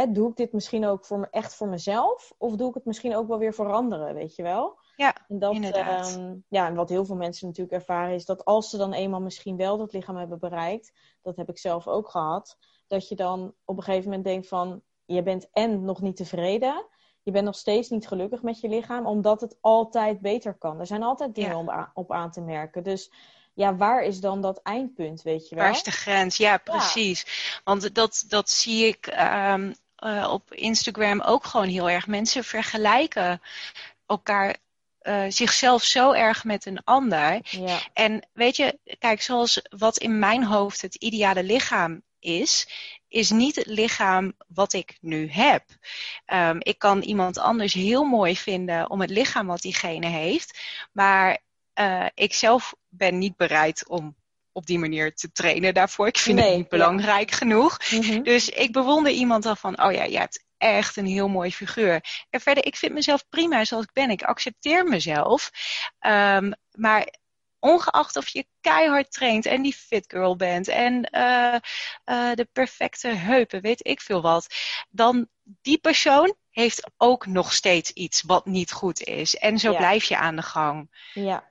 [0.08, 2.34] doe ik dit misschien ook voor me, echt voor mezelf?
[2.36, 4.78] Of doe ik het misschien ook wel weer voor anderen, weet je wel?
[4.96, 6.16] Ja, en dat, inderdaad.
[6.16, 9.20] Ehm, ja, en wat heel veel mensen natuurlijk ervaren is dat als ze dan eenmaal
[9.20, 13.54] misschien wel dat lichaam hebben bereikt, dat heb ik zelf ook gehad, dat je dan
[13.64, 14.82] op een gegeven moment denkt van,
[15.14, 16.87] je bent en nog niet tevreden,
[17.23, 20.81] je bent nog steeds niet gelukkig met je lichaam, omdat het altijd beter kan.
[20.81, 22.83] Er zijn altijd dingen om op aan te merken.
[22.83, 23.11] Dus
[23.55, 25.64] ja, waar is dan dat eindpunt, weet je wel?
[25.64, 26.37] Waar is de grens?
[26.37, 27.27] Ja, precies.
[27.64, 32.07] Want dat, dat zie ik um, uh, op Instagram ook gewoon heel erg.
[32.07, 33.42] Mensen vergelijken
[34.07, 34.57] elkaar
[35.03, 37.40] uh, zichzelf zo erg met een ander.
[37.42, 37.79] Ja.
[37.92, 42.68] En weet je, kijk, zoals wat in mijn hoofd het ideale lichaam is,
[43.09, 45.64] is niet het lichaam wat ik nu heb.
[46.27, 50.61] Um, ik kan iemand anders heel mooi vinden om het lichaam wat diegene heeft,
[50.92, 51.38] maar
[51.75, 54.16] uh, ik zelf ben niet bereid om
[54.53, 56.07] op die manier te trainen daarvoor.
[56.07, 57.79] Ik vind het niet belangrijk genoeg.
[57.90, 58.23] Mm-hmm.
[58.23, 62.27] Dus ik bewonder iemand dan van, oh ja, je hebt echt een heel mooi figuur.
[62.31, 64.11] En verder, ik vind mezelf prima zoals ik ben.
[64.11, 65.51] Ik accepteer mezelf.
[66.07, 67.14] Um, maar
[67.61, 71.55] ongeacht of je keihard traint en die fit girl bent en uh,
[72.05, 74.47] uh, de perfecte heupen, weet ik veel wat,
[74.90, 79.37] dan die persoon heeft ook nog steeds iets wat niet goed is.
[79.37, 80.90] En zo blijf je aan de gang.
[81.14, 81.49] Ja.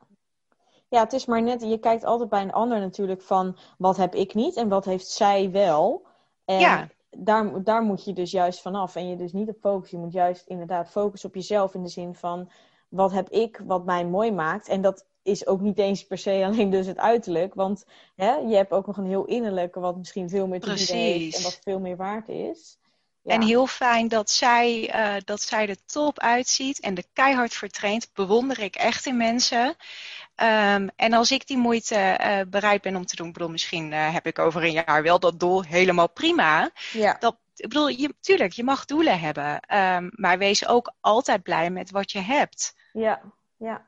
[0.89, 4.15] Ja, het is maar net, je kijkt altijd bij een ander natuurlijk van wat heb
[4.15, 6.06] ik niet en wat heeft zij wel.
[6.46, 6.88] En ja.
[7.10, 8.96] daar, daar moet je dus juist vanaf.
[8.96, 9.98] En je dus niet op focussen.
[9.98, 12.52] Je moet juist inderdaad focussen op jezelf in de zin van
[12.89, 14.67] wat heb ik wat mij mooi maakt.
[14.67, 17.53] En dat is ook niet eens per se alleen dus het uiterlijk.
[17.53, 17.85] Want
[18.15, 21.37] hè, je hebt ook nog een heel innerlijke wat misschien veel meer te bieden heeft
[21.37, 22.77] en wat veel meer waard is.
[23.23, 28.09] En heel fijn dat zij, uh, dat zij er top uitziet en de keihard vertraint.
[28.13, 29.67] Bewonder ik echt in mensen.
[29.67, 34.13] Um, en als ik die moeite uh, bereid ben om te doen, bedoel, misschien uh,
[34.13, 36.69] heb ik over een jaar wel dat doel helemaal prima.
[36.91, 37.15] Ja.
[37.19, 39.77] Dat, ik bedoel, je, tuurlijk, je mag doelen hebben.
[39.77, 42.75] Um, maar wees ook altijd blij met wat je hebt.
[42.93, 43.21] Ja,
[43.57, 43.83] ja.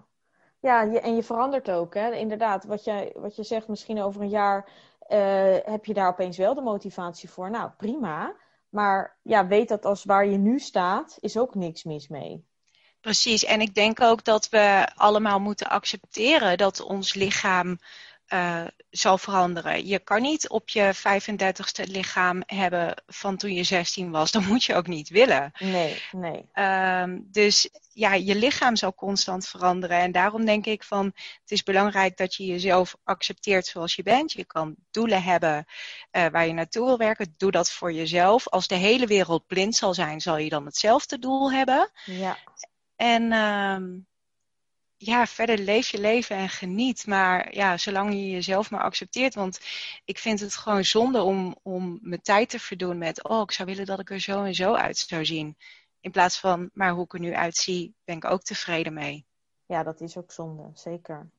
[0.59, 2.11] Ja, en je verandert ook, hè?
[2.11, 2.65] inderdaad.
[2.65, 4.69] Wat je, wat je zegt, misschien over een jaar
[5.09, 7.49] uh, heb je daar opeens wel de motivatie voor.
[7.49, 8.35] Nou, prima.
[8.69, 12.47] Maar ja, weet dat als waar je nu staat, is ook niks mis mee.
[13.01, 17.79] Precies, en ik denk ook dat we allemaal moeten accepteren dat ons lichaam
[18.33, 19.87] uh, zal veranderen.
[19.87, 24.31] Je kan niet op je 35ste lichaam hebben van toen je 16 was.
[24.31, 25.51] Dat moet je ook niet willen.
[25.59, 26.49] Nee, nee.
[26.53, 29.97] Um, dus ja, je lichaam zal constant veranderen.
[29.97, 31.05] En daarom denk ik van
[31.41, 34.31] het is belangrijk dat je jezelf accepteert zoals je bent.
[34.31, 35.65] Je kan doelen hebben
[36.11, 37.33] uh, waar je naartoe wil werken.
[37.37, 38.47] Doe dat voor jezelf.
[38.47, 41.91] Als de hele wereld blind zal zijn, zal je dan hetzelfde doel hebben.
[42.05, 42.37] Ja.
[42.95, 44.07] En um,
[45.01, 47.07] ja, verder leef je leven en geniet.
[47.07, 49.35] Maar ja, zolang je jezelf maar accepteert.
[49.35, 49.59] Want
[50.05, 53.23] ik vind het gewoon zonde om, om mijn tijd te verdoen met...
[53.23, 55.57] oh, ik zou willen dat ik er zo en zo uit zou zien.
[55.99, 59.25] In plaats van, maar hoe ik er nu uitzie, ben ik ook tevreden mee.
[59.65, 61.29] Ja, dat is ook zonde, zeker.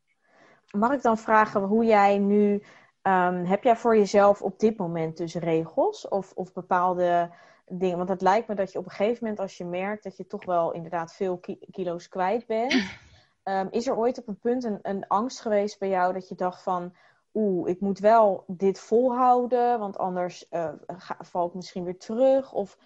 [0.71, 2.63] Mag ik dan vragen hoe jij nu
[3.03, 7.31] Ehm, heb jij voor jezelf op dit moment dus regels of, of bepaalde
[7.67, 7.97] dingen?
[7.97, 10.27] Want het lijkt me dat je op een gegeven moment, als je merkt dat je
[10.27, 12.73] toch wel inderdaad veel kilo's kwijt bent,
[13.45, 16.35] um, is er ooit op een punt een, een angst geweest bij jou dat je
[16.35, 16.95] dacht van,
[17.35, 22.53] oeh, ik moet wel dit volhouden, want anders uh, ga, val ik misschien weer terug?
[22.53, 22.77] Of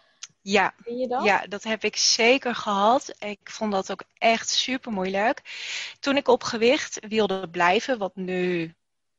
[0.40, 0.74] ja,
[1.08, 1.24] dat?
[1.24, 3.14] ja, dat heb ik zeker gehad.
[3.18, 5.42] Ik vond dat ook echt super moeilijk.
[6.00, 8.74] Toen ik op gewicht wilde blijven, wat nu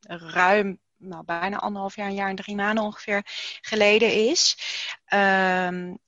[0.07, 3.21] ruim, nou, bijna anderhalf jaar, een jaar en drie maanden ongeveer
[3.61, 4.57] geleden is,
[5.13, 5.99] um,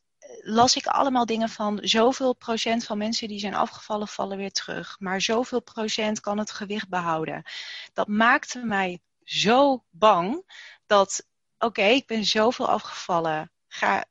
[0.42, 4.96] las ik allemaal dingen van zoveel procent van mensen die zijn afgevallen vallen weer terug.
[5.00, 7.44] Maar zoveel procent kan het gewicht behouden.
[7.94, 10.44] Dat maakte mij zo bang
[10.86, 11.26] dat,
[11.60, 13.52] oké, ik ben zoveel afgevallen.
[13.68, 14.06] Ga,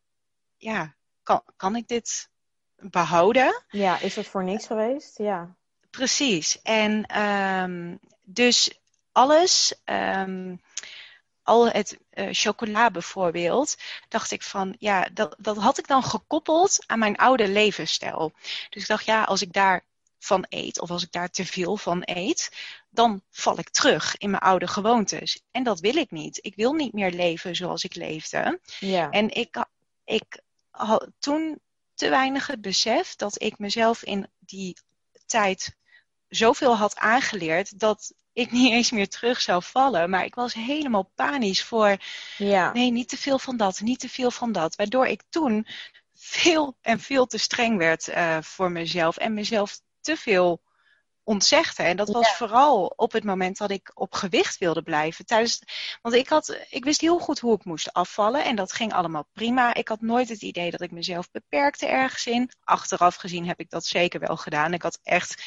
[0.56, 2.30] ja, kan, kan ik dit
[2.76, 3.64] behouden?
[3.68, 5.18] Ja, is het voor niks geweest?
[5.18, 5.56] Ja.
[5.90, 6.62] Precies.
[6.62, 8.80] En um, dus
[9.12, 10.60] alles, um,
[11.46, 13.76] al het uh, chocola bijvoorbeeld,
[14.08, 18.32] dacht ik van, ja, dat, dat had ik dan gekoppeld aan mijn oude levensstijl.
[18.70, 19.84] Dus ik dacht, ja, als ik daar
[20.18, 22.50] van eet, of als ik daar te veel van eet,
[22.90, 25.42] dan val ik terug in mijn oude gewoontes.
[25.50, 26.38] En dat wil ik niet.
[26.42, 28.60] Ik wil niet meer leven zoals ik leefde.
[28.78, 29.10] Ja.
[29.10, 29.64] En ik,
[30.04, 31.60] ik had toen
[31.94, 34.76] te weinig het besef dat ik mezelf in die
[35.26, 35.76] tijd
[36.36, 40.10] zoveel had aangeleerd dat ik niet eens meer terug zou vallen.
[40.10, 41.96] Maar ik was helemaal panisch voor.
[42.36, 42.72] Ja.
[42.72, 44.76] Nee, niet te veel van dat, niet te veel van dat.
[44.76, 45.66] Waardoor ik toen
[46.14, 49.16] veel en veel te streng werd uh, voor mezelf.
[49.16, 50.62] En mezelf te veel
[51.26, 51.82] ontzegde.
[51.82, 55.26] En dat was vooral op het moment dat ik op gewicht wilde blijven.
[55.26, 55.62] Tijdens,
[56.02, 58.44] want ik, had, ik wist heel goed hoe ik moest afvallen.
[58.44, 59.74] En dat ging allemaal prima.
[59.74, 62.50] Ik had nooit het idee dat ik mezelf beperkte ergens in.
[62.64, 64.72] Achteraf gezien heb ik dat zeker wel gedaan.
[64.72, 65.42] Ik had echt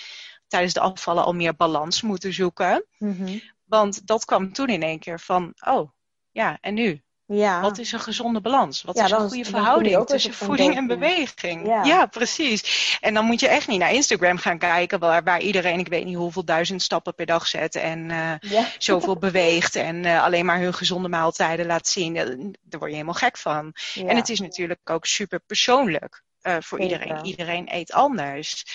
[0.49, 2.85] tijdens de afvallen al meer balans moeten zoeken.
[2.97, 3.37] Mhm.
[3.65, 5.89] Want dat kwam toen in één keer van, oh
[6.31, 7.01] ja, en nu?
[7.25, 7.61] Ja.
[7.61, 8.81] Wat is een gezonde balans?
[8.81, 11.85] Wat is een goede verhouding tussen voeding en beweging?
[11.85, 12.05] Ja.
[12.05, 12.97] precies.
[13.01, 16.05] En dan moet je echt niet naar Instagram gaan kijken, waar, waar iedereen, ik weet
[16.05, 20.59] niet hoeveel duizend stappen per dag zet en uh, zoveel beweegt en uh, alleen maar
[20.59, 22.13] hun gezonde maaltijden laat zien.
[22.13, 23.73] Daar word je helemaal gek van.
[23.95, 27.25] En het is natuurlijk ook super persoonlijk uh, voor iedereen.
[27.25, 28.65] Iedereen eet anders.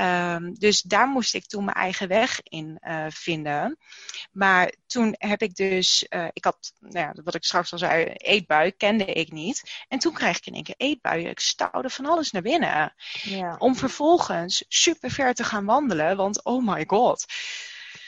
[0.00, 3.78] Um, dus daar moest ik toen mijn eigen weg in uh, vinden.
[4.32, 8.04] Maar toen heb ik dus, uh, ik had, nou ja, wat ik straks al zei,
[8.04, 9.84] eetbui kende ik niet.
[9.88, 11.30] En toen kreeg ik in één keer eetbuien.
[11.30, 12.94] Ik stouwde van alles naar binnen.
[13.22, 13.56] Ja.
[13.58, 17.26] Om vervolgens super ver te gaan wandelen, want oh my god.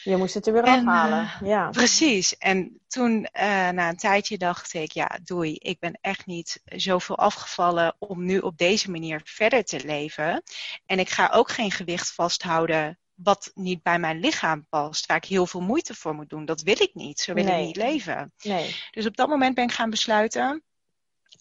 [0.03, 1.23] Je moest het er weer afhalen.
[1.23, 1.69] Uh, ja.
[1.69, 2.37] Precies.
[2.39, 7.17] En toen, uh, na een tijdje, dacht ik: ja, doei, ik ben echt niet zoveel
[7.17, 10.43] afgevallen om nu op deze manier verder te leven.
[10.87, 15.25] En ik ga ook geen gewicht vasthouden wat niet bij mijn lichaam past, waar ik
[15.25, 16.45] heel veel moeite voor moet doen.
[16.45, 17.21] Dat wil ik niet.
[17.21, 18.33] Zo wil ik niet leven.
[18.43, 18.77] Nee.
[18.91, 20.63] Dus op dat moment ben ik gaan besluiten: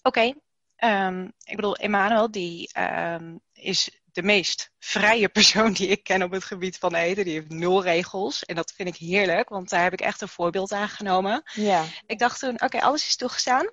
[0.02, 0.34] oké,
[0.78, 6.22] okay, um, ik bedoel, Emmanuel, die um, is de meest vrije persoon die ik ken
[6.22, 7.24] op het gebied van eten.
[7.24, 8.44] Die heeft nul regels.
[8.44, 11.42] En dat vind ik heerlijk, want daar heb ik echt een voorbeeld aan genomen.
[11.52, 11.84] Ja.
[12.06, 13.70] Ik dacht toen, oké, alles is toegestaan.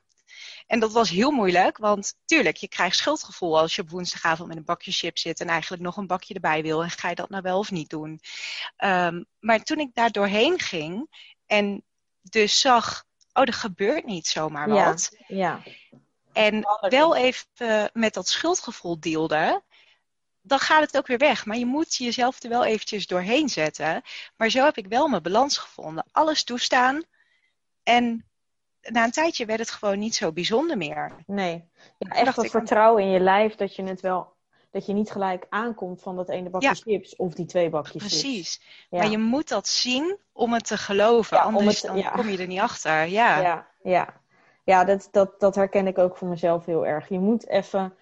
[0.68, 4.58] En dat was heel moeilijk, want tuurlijk, je krijgt schuldgevoel als je op woensdagavond met
[4.58, 6.84] een bakje chips zit en eigenlijk nog een bakje erbij wil.
[6.84, 8.20] En ga je dat nou wel of niet doen?
[8.78, 11.08] Um, maar toen ik daar doorheen ging
[11.46, 11.84] en
[12.22, 15.16] dus zag, oh, er gebeurt niet zomaar wat.
[15.28, 15.64] Ja, ja.
[16.34, 19.64] En wel even met dat schuldgevoel deelde,
[20.48, 21.46] dan gaat het ook weer weg.
[21.46, 24.02] Maar je moet jezelf er wel eventjes doorheen zetten.
[24.36, 26.06] Maar zo heb ik wel mijn balans gevonden.
[26.12, 27.04] Alles toestaan.
[27.84, 28.26] En
[28.82, 31.16] na een tijdje werd het gewoon niet zo bijzonder meer.
[31.26, 31.64] Nee.
[31.98, 34.36] Ja, echt dat vertrouwen in je lijf dat je het wel.
[34.72, 38.22] Dat je niet gelijk aankomt van dat ene bakje chips of die twee bakjes Precies.
[38.22, 38.58] chips.
[38.58, 38.90] Precies.
[38.90, 41.42] Maar je moet dat zien om het te geloven.
[41.42, 43.06] anders het, dan kom je er niet achter.
[43.06, 44.22] Ja, ja, ja.
[44.64, 47.10] ja dat, dat, dat herken ik ook voor mezelf heel erg.
[47.10, 47.94] Je moet even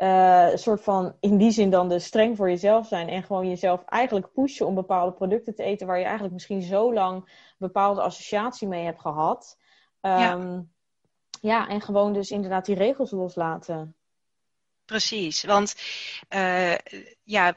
[0.00, 3.84] uh, soort van in die zin dan dus streng voor jezelf zijn en gewoon jezelf
[3.84, 8.68] eigenlijk pushen om bepaalde producten te eten waar je eigenlijk misschien zo lang bepaalde associatie
[8.68, 9.58] mee hebt gehad.
[10.00, 10.32] ja.
[10.32, 10.60] Ehm,
[11.40, 13.94] ja, en gewoon dus inderdaad die regels loslaten.
[14.84, 15.74] Precies, want
[16.28, 16.74] uh,
[17.22, 17.56] ja,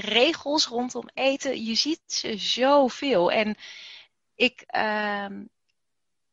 [0.00, 3.32] regels rondom eten, je ziet ze zoveel.
[3.32, 3.56] En
[4.34, 5.26] ik, uh,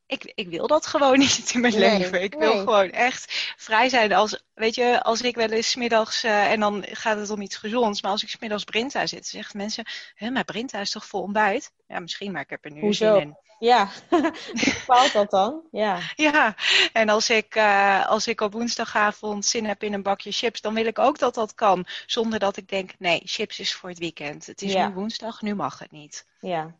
[0.07, 2.21] ik, ik wil dat gewoon niet in mijn leven.
[2.21, 4.13] Ik wil gewoon echt vrij zijn.
[4.13, 7.55] Als, weet je, als ik wel eens middags, uh, en dan gaat het om iets
[7.55, 11.21] gezonds, maar als ik smiddags Brinta zit, zeggen mensen, hè, maar Brinta is toch vol
[11.21, 11.71] ontbijt?
[11.87, 13.13] Ja, misschien, maar ik heb er nu Hoezo?
[13.13, 13.37] zin in.
[13.59, 13.89] Ja,
[14.79, 15.61] bepaalt dat dan?
[15.71, 16.55] Ja, ja.
[16.93, 20.73] en als ik, uh, als ik op woensdagavond zin heb in een bakje chips, dan
[20.73, 21.85] wil ik ook dat dat kan.
[22.05, 24.45] Zonder dat ik denk, nee, chips is voor het weekend.
[24.45, 26.25] Het is nu woensdag, nu mag het niet.
[26.39, 26.75] Ja,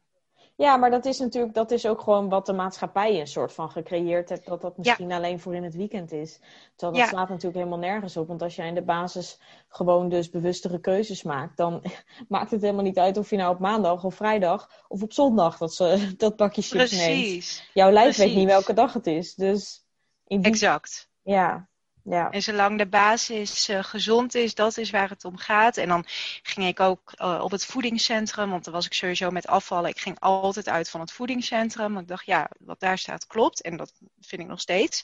[0.57, 3.71] Ja, maar dat is natuurlijk, dat is ook gewoon wat de maatschappij een soort van
[3.71, 6.39] gecreëerd heeft, dat dat misschien alleen voor in het weekend is.
[6.75, 8.27] Terwijl dat slaat natuurlijk helemaal nergens op.
[8.27, 11.83] Want als jij in de basis gewoon dus bewustere keuzes maakt, dan
[12.27, 15.57] maakt het helemaal niet uit of je nou op maandag of vrijdag of op zondag
[15.57, 17.05] dat, ze, dat bakje chips Precies.
[17.07, 17.69] neemt.
[17.73, 19.35] Jouw lijf weet niet welke dag het is.
[19.35, 19.85] Dus
[20.27, 21.09] in Exact.
[21.21, 21.69] Ja,
[22.05, 22.29] ja.
[22.29, 25.77] En zolang de basis uh, gezond is, dat is waar het om gaat.
[25.77, 26.03] En dan
[26.43, 29.89] ging ik ook uh, op het voedingscentrum, want dan was ik sowieso met afvallen.
[29.89, 31.89] Ik ging altijd uit van het voedingscentrum.
[31.89, 33.61] Want ik dacht, ja, wat daar staat klopt.
[33.61, 35.03] En dat vind ik nog steeds.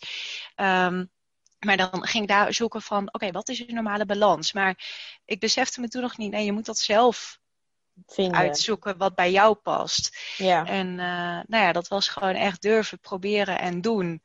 [0.55, 1.09] Um,
[1.59, 4.53] maar dan ging ik daar zoeken van, oké, wat is je normale balans?
[4.53, 4.77] Maar
[5.25, 7.39] ik besefte me toen nog niet, nee, je moet dat zelf
[8.05, 8.37] Vinden.
[8.37, 10.17] uitzoeken wat bij jou past.
[10.37, 10.65] Ja.
[10.65, 10.95] En uh,
[11.47, 14.21] nou ja, dat was gewoon echt durven proberen en doen.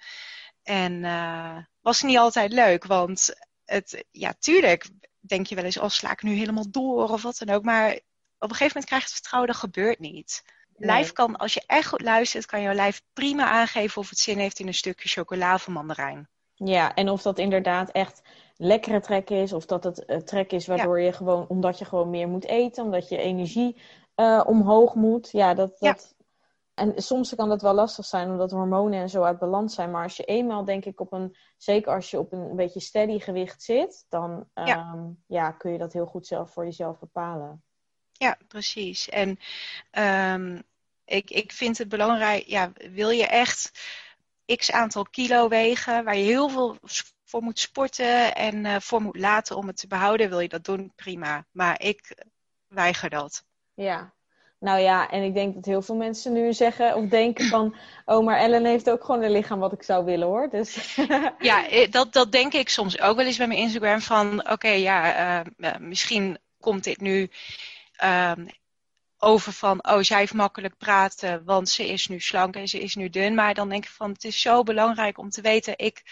[0.62, 1.56] En uh,
[1.87, 4.88] was niet altijd leuk, want het, ja, tuurlijk
[5.20, 7.62] denk je wel eens, oh, sla ik nu helemaal door of wat dan ook.
[7.62, 7.92] Maar
[8.38, 10.44] op een gegeven moment krijg je het vertrouwen, dat gebeurt niet.
[10.77, 14.38] Lijf kan, als je echt goed luistert, kan jouw lijf prima aangeven of het zin
[14.38, 16.29] heeft in een stukje chocola of mandarijn.
[16.55, 18.22] Ja, en of dat inderdaad echt
[18.57, 22.11] lekkere trek is, of dat het uh, trek is waardoor je gewoon, omdat je gewoon
[22.11, 23.77] meer moet eten, omdat je energie
[24.16, 25.29] uh, omhoog moet.
[25.33, 26.14] Ja, dat, dat,
[26.76, 29.90] en soms kan dat wel lastig zijn, omdat hormonen en zo uit balans zijn.
[29.90, 33.18] Maar als je eenmaal, denk ik, op een, zeker als je op een, beetje steady
[33.18, 34.64] gewicht zit, dan ja.
[34.64, 35.50] Ehm, ja.
[35.50, 37.64] kun je dat heel goed zelf voor jezelf bepalen.
[38.12, 39.08] Ja, precies.
[39.08, 39.38] En
[40.34, 40.62] um,
[41.04, 43.70] ik, ik vind het belangrijk, ja, wil je echt
[44.56, 46.78] x aantal kilo wegen, waar je heel veel
[47.24, 50.64] voor moet sporten en uh, voor moet laten om het te behouden, wil je dat
[50.64, 51.46] doen, prima.
[51.50, 52.24] Maar ik
[52.68, 53.44] weiger dat.
[53.74, 54.14] Ja,
[54.58, 57.76] nou ja, en ik denk dat heel veel mensen nu zeggen of denken van...
[58.04, 60.48] oh, maar Ellen heeft ook gewoon een lichaam wat ik zou willen hoor.
[60.50, 60.96] Dus...
[61.38, 64.50] ja, eh, dat, dat denk ik soms ook wel eens bij mijn Instagram van...
[64.50, 67.30] oké, ja, uh, misschien komt dit nu
[68.04, 68.46] um,
[69.18, 69.86] over van...
[69.88, 73.34] oh, zij heeft makkelijk praten, want ze is nu slank en ze is nu dun.
[73.34, 75.78] Maar dan denk ik van, het is zo belangrijk om te weten...
[75.78, 76.02] ik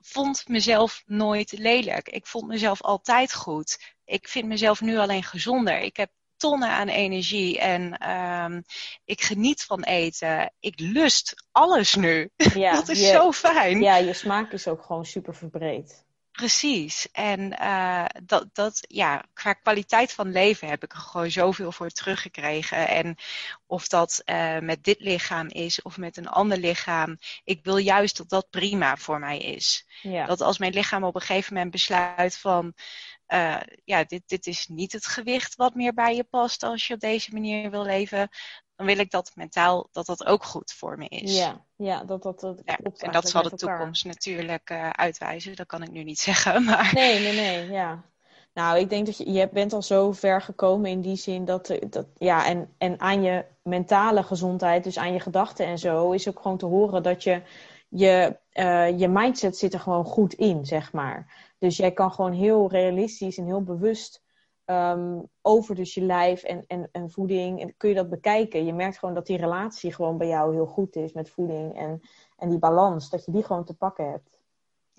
[0.00, 2.08] vond mezelf nooit lelijk.
[2.08, 3.94] Ik vond mezelf altijd goed.
[4.04, 5.78] Ik vind mezelf nu alleen gezonder.
[5.78, 6.10] Ik heb
[6.40, 8.64] tonnen aan energie en um,
[9.04, 10.52] ik geniet van eten.
[10.60, 12.30] Ik lust alles nu.
[12.36, 13.80] Ja, dat is zo fijn.
[13.80, 16.04] Ja, je smaak is ook gewoon super verbreed.
[16.32, 17.10] Precies.
[17.12, 21.90] En uh, dat, dat, ja, qua kwaliteit van leven heb ik er gewoon zoveel voor
[21.90, 22.88] teruggekregen.
[22.88, 23.16] En
[23.66, 27.18] of dat uh, met dit lichaam is of met een ander lichaam.
[27.44, 29.86] Ik wil juist dat dat prima voor mij is.
[30.02, 30.26] Ja.
[30.26, 32.74] Dat als mijn lichaam op een gegeven moment besluit van
[33.32, 36.94] uh, ja, dit, dit is niet het gewicht wat meer bij je past als je
[36.94, 38.28] op deze manier wil leven.
[38.76, 41.36] Dan wil ik dat mentaal dat dat ook goed voor me is.
[41.36, 45.56] Ja, ja dat dat, dat ja, En dat zal de toekomst natuurlijk uh, uitwijzen.
[45.56, 46.64] Dat kan ik nu niet zeggen.
[46.64, 46.90] Maar...
[46.94, 48.04] Nee, nee, nee, ja.
[48.54, 51.78] Nou, ik denk dat je, je bent al zo ver gekomen in die zin dat,
[51.88, 56.28] dat ja, en, en aan je mentale gezondheid, dus aan je gedachten en zo, is
[56.28, 57.42] ook gewoon te horen dat je,
[57.90, 61.48] je, uh, je mindset zit er gewoon goed in, zeg maar.
[61.58, 64.22] Dus jij kan gewoon heel realistisch en heel bewust
[64.66, 67.60] um, over dus je lijf en, en, en voeding.
[67.60, 68.64] En kun je dat bekijken.
[68.64, 71.76] Je merkt gewoon dat die relatie gewoon bij jou heel goed is met voeding.
[71.76, 72.00] En,
[72.36, 74.39] en die balans, dat je die gewoon te pakken hebt.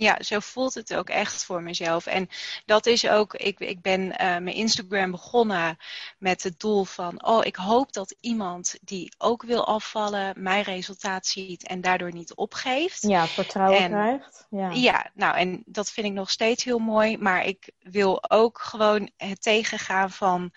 [0.01, 2.05] Ja, zo voelt het ook echt voor mezelf.
[2.05, 2.29] En
[2.65, 5.77] dat is ook, ik, ik ben uh, mijn Instagram begonnen
[6.17, 11.25] met het doel van, oh, ik hoop dat iemand die ook wil afvallen, mijn resultaat
[11.25, 13.01] ziet en daardoor niet opgeeft.
[13.01, 14.47] Ja, vertrouwen krijgt.
[14.49, 14.71] Ja.
[14.71, 17.17] ja, nou, en dat vind ik nog steeds heel mooi.
[17.17, 20.51] Maar ik wil ook gewoon het tegengaan van.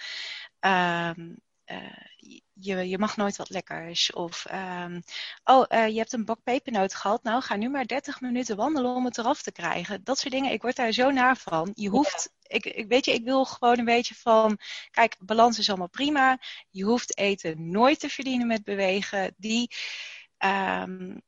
[0.61, 4.13] Um, uh, je, je mag nooit wat lekkers.
[4.13, 5.03] Of, um,
[5.45, 7.23] oh, uh, je hebt een bak pepernoten gehad.
[7.23, 10.05] Nou, ga nu maar 30 minuten wandelen om het eraf te krijgen.
[10.05, 11.73] Dat soort dingen, ik word daar zo naar van.
[11.75, 14.59] Je hoeft, ik, ik, weet je, ik wil gewoon een beetje van,
[14.91, 16.39] kijk, balans is allemaal prima.
[16.71, 19.35] Je hoeft eten nooit te verdienen met bewegen.
[19.37, 19.71] Die,
[20.39, 21.23] um,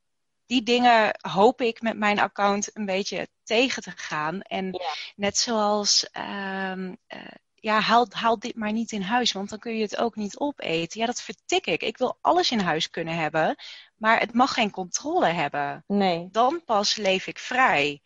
[0.45, 4.41] die dingen hoop ik met mijn account een beetje tegen te gaan.
[4.41, 4.93] En ja.
[5.15, 7.21] net zoals um, uh,
[7.59, 10.39] ja, haal, haal dit maar niet in huis, want dan kun je het ook niet
[10.39, 10.99] opeten.
[10.99, 11.81] Ja, dat vertik ik.
[11.81, 13.55] Ik wil alles in huis kunnen hebben,
[13.95, 15.83] maar het mag geen controle hebben.
[15.87, 16.27] Nee.
[16.31, 18.01] Dan pas leef ik vrij.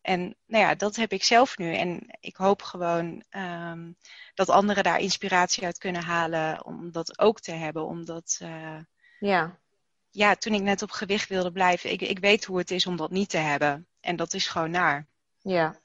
[0.00, 1.74] En nou ja, dat heb ik zelf nu.
[1.74, 3.96] En ik hoop gewoon um,
[4.34, 7.86] dat anderen daar inspiratie uit kunnen halen om dat ook te hebben.
[7.86, 8.78] Omdat, uh,
[9.18, 9.58] ja.
[10.10, 12.96] ja, toen ik net op gewicht wilde blijven, ik, ik weet hoe het is om
[12.96, 13.86] dat niet te hebben.
[14.00, 15.06] En dat is gewoon naar.
[15.38, 15.80] Ja.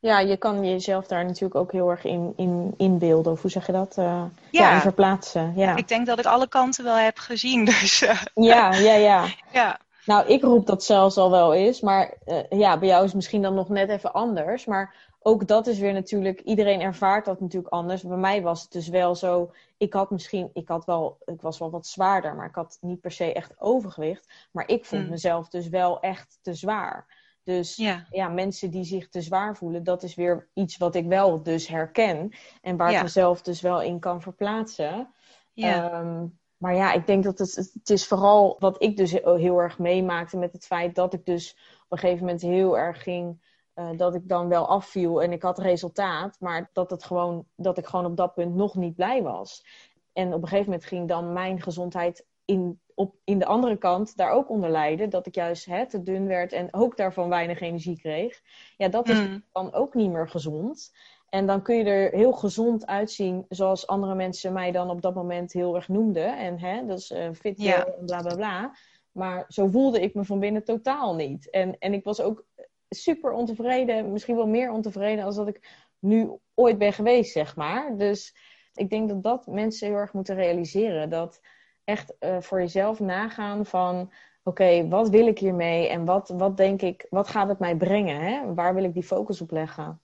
[0.00, 3.32] Ja, je kan jezelf daar natuurlijk ook heel erg in, in inbeelden.
[3.32, 3.96] Of hoe zeg je dat?
[3.98, 4.04] Uh,
[4.50, 4.70] ja.
[4.70, 5.52] ja verplaatsen.
[5.56, 5.76] Ja.
[5.76, 7.64] Ik denk dat ik alle kanten wel heb gezien.
[7.80, 8.22] Dus, uh.
[8.34, 9.24] Ja, ja, ja.
[9.52, 9.78] ja.
[10.04, 11.80] Nou, ik roep dat zelfs al wel eens.
[11.80, 14.64] Maar uh, ja, bij jou is het misschien dan nog net even anders.
[14.64, 18.02] Maar ook dat is weer natuurlijk, iedereen ervaart dat natuurlijk anders.
[18.02, 21.58] Bij mij was het dus wel zo, ik had misschien, ik had wel, ik was
[21.58, 24.28] wel wat zwaarder, maar ik had niet per se echt overgewicht.
[24.50, 25.10] Maar ik vond Mm.
[25.10, 27.06] mezelf dus wel echt te zwaar.
[27.48, 28.06] Dus Ja.
[28.10, 31.68] ja, mensen die zich te zwaar voelen, dat is weer iets wat ik wel dus
[31.68, 32.32] herken.
[32.62, 32.96] En waar Ja.
[32.96, 35.14] ik mezelf dus wel in kan verplaatsen.
[35.52, 35.90] Ja.
[35.90, 36.26] Ehm,
[36.56, 39.78] maar ja, ik denk dat het, het is vooral wat ik dus heel, heel erg
[39.78, 43.44] meemaakte met het feit dat ik dus op een gegeven moment heel erg ging,
[43.74, 47.78] eh, dat ik dan wel afviel en ik had resultaat, maar dat, het gewoon, dat
[47.78, 49.64] ik gewoon op dat punt nog niet blij was.
[50.12, 54.16] En op een gegeven moment ging dan mijn gezondheid in, op, in de andere kant
[54.16, 57.60] daar ook onder lijden, dat ik juist hè, te dun werd en ook daarvan weinig
[57.60, 58.40] energie kreeg.
[58.76, 59.44] Ja, dat is Mm.
[59.52, 60.94] dan ook niet meer gezond.
[61.28, 65.14] En dan kun je er heel gezond uitzien, zoals andere mensen mij dan op dat
[65.14, 66.38] moment heel erg noemden.
[66.38, 67.86] En hè, dat is eh fit Ja.
[67.86, 68.74] en bla bla bla.
[69.12, 71.50] Maar zo voelde ik me van binnen totaal niet.
[71.50, 72.44] En, en ik was ook
[72.88, 77.96] super ontevreden, misschien wel meer ontevreden als dat ik nu ooit ben geweest, zeg maar.
[77.96, 78.36] Dus
[78.74, 81.10] ik denk dat dat mensen heel erg moeten realiseren.
[81.10, 81.40] Dat
[81.88, 84.12] echt eh, voor jezelf nagaan van...
[84.42, 88.20] Oké, wat wil ik hiermee en wat, wat denk ik, wat gaat het mij brengen?
[88.20, 88.54] Hè?
[88.54, 90.00] Waar wil ik die focus op leggen?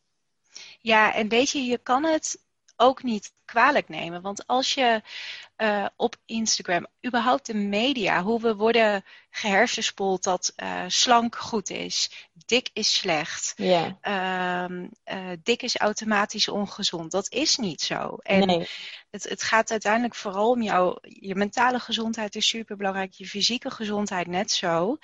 [0.81, 2.45] Ja, en weet je, je kan het
[2.77, 4.23] ook niet kwalijk nemen.
[4.23, 5.03] Want als je
[5.57, 12.29] eh, op Instagram, überhaupt de media, hoe we worden gehersenspoeld dat eh, slank goed is,
[12.47, 17.11] dik is slecht, ehm, eh, dik is automatisch ongezond.
[17.11, 18.17] Dat is niet zo.
[18.23, 18.69] En nee.
[19.15, 23.71] Het, het gaat uiteindelijk vooral om jouw je mentale gezondheid is super belangrijk, je fysieke
[23.71, 24.97] gezondheid net zo.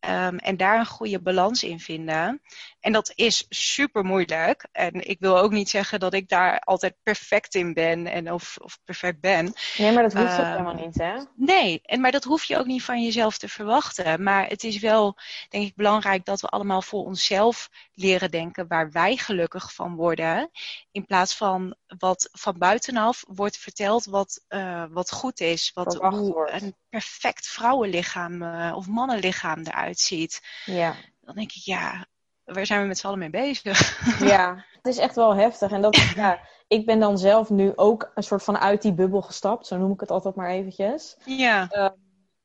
[0.00, 2.42] Ehm, en daar een goede balans in vinden.
[2.80, 4.68] En dat is super moeilijk.
[4.72, 8.56] En ik wil ook niet zeggen dat ik daar altijd perfect in ben en of,
[8.62, 9.52] of perfect ben.
[9.78, 11.14] nee, maar dat hoeft ook Ehm, helemaal niet, hè?
[11.36, 14.22] Nee, en, maar dat hoef je ook niet van jezelf te verwachten.
[14.22, 15.16] Maar het is wel,
[15.48, 20.50] denk ik, belangrijk dat we allemaal voor onszelf leren denken waar wij gelukkig van worden.
[20.90, 25.70] In plaats van wat van buitenaf wordt verteld wat, eh, wat goed is.
[25.74, 26.62] Wat, Verwacht hoe wordt.
[26.62, 30.40] een perfect vrouwenlichaam eh, of mannenlichaam eruit ziet.
[30.64, 30.94] Ja.
[31.20, 32.06] Dan denk ik, ja,
[32.44, 33.98] waar zijn we met z'n allen mee bezig?
[34.32, 35.70] ja, het is echt wel heftig.
[35.70, 39.22] En dat, ja, ik ben dan zelf nu ook een soort van uit die bubbel
[39.22, 39.66] gestapt.
[39.66, 41.16] Zo noem ik het altijd maar eventjes.
[41.24, 41.68] ja,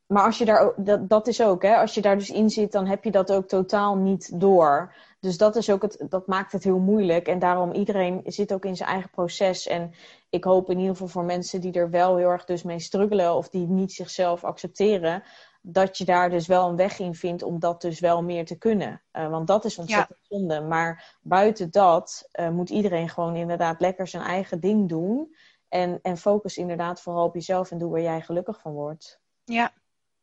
[0.07, 2.49] Maar als je daar ook, dat, dat is ook, hè, als je daar dus in
[2.49, 4.93] zit, dan heb je dat ook totaal niet door.
[5.25, 7.27] Dus dat, is ook het, dat maakt het heel moeilijk.
[7.27, 9.67] En daarom iedereen zit ook in zijn eigen proces.
[9.67, 9.93] En
[10.29, 13.35] ik hoop in ieder geval voor mensen die er wel heel erg dus mee struggelen
[13.35, 15.23] of die niet zichzelf accepteren,
[15.61, 18.57] dat je daar dus wel een weg in vindt om dat dus wel meer te
[18.57, 19.01] kunnen.
[19.11, 20.61] Eh, want dat is ontzettend zonde.
[20.61, 25.35] Maar buiten dat eh, moet iedereen gewoon inderdaad lekker zijn eigen ding doen.
[25.69, 29.19] En, en focus inderdaad vooral op jezelf en doe waar jij gelukkig van wordt.
[29.45, 29.71] ja.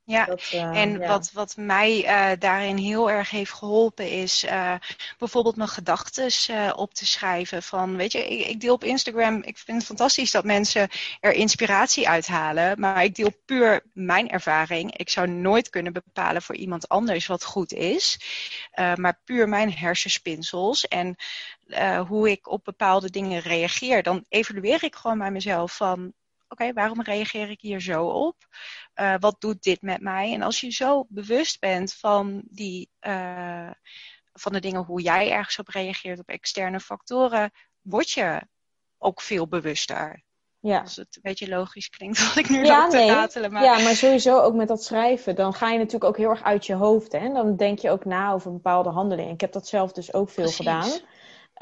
[0.04, 1.08] Ja, Dat, eh, En ja.
[1.08, 4.74] wat, wat mij eh, daarin heel erg heeft geholpen is eh,
[5.18, 6.30] bijvoorbeeld mijn gedachten
[6.76, 7.62] op te schrijven.
[7.62, 10.88] Van, weet je, ik, ik deel op Instagram, ik vind het fantastisch dat mensen
[11.20, 12.80] er inspiratie uithalen.
[12.80, 14.96] Maar ik deel puur mijn ervaring.
[14.96, 18.20] Ik zou nooit kunnen bepalen voor iemand anders wat goed is.
[18.94, 21.16] Maar puur mijn hersenspinsels en
[22.06, 24.02] hoe ik op bepaalde dingen reageer.
[24.02, 26.12] Dan evalueer ik gewoon bij mezelf van,
[26.52, 28.36] oké, waarom reageer ik hier zo op?
[29.00, 30.32] Uh, wat doet dit met mij?
[30.32, 33.70] En als je zo bewust bent van, die, uh,
[34.32, 37.50] van de dingen hoe jij ergens op reageert, op externe factoren,
[37.80, 38.42] word je
[38.98, 40.22] ook veel bewuster.
[40.60, 40.80] Ja.
[40.80, 43.08] Als het een beetje logisch klinkt wat ik nu ja, te nee.
[43.08, 43.52] ratelen.
[43.52, 43.62] Maar...
[43.64, 45.34] Ja, maar sowieso ook met dat schrijven.
[45.34, 47.12] Dan ga je natuurlijk ook heel erg uit je hoofd.
[47.12, 47.18] Hè?
[47.18, 49.32] En dan denk je ook na over bepaalde handelingen.
[49.32, 50.66] Ik heb dat zelf dus ook veel Precies.
[50.66, 50.90] gedaan.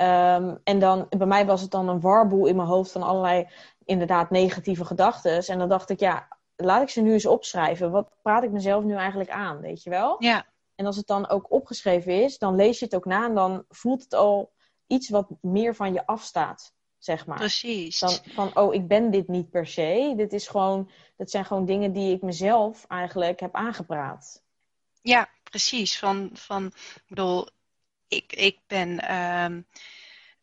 [0.01, 3.49] Um, en dan, bij mij was het dan een warboel in mijn hoofd van allerlei
[3.85, 5.47] inderdaad negatieve gedachten.
[5.47, 7.91] En dan dacht ik, ja, laat ik ze nu eens opschrijven.
[7.91, 10.17] Wat praat ik mezelf nu eigenlijk aan, weet je wel?
[10.19, 10.47] Ja.
[10.75, 13.65] En als het dan ook opgeschreven is, dan lees je het ook na en dan
[13.69, 14.53] voelt het al
[14.87, 17.39] iets wat meer van je afstaat, zeg maar.
[17.39, 17.99] Precies.
[17.99, 20.13] Dan van, oh, ik ben dit niet per se.
[20.17, 24.43] Dit is gewoon, dat zijn gewoon dingen die ik mezelf eigenlijk heb aangepraat.
[25.03, 25.99] Ja, precies.
[25.99, 27.49] Van, van ik bedoel,
[28.09, 29.17] ik, ik ben...
[29.45, 29.67] Um...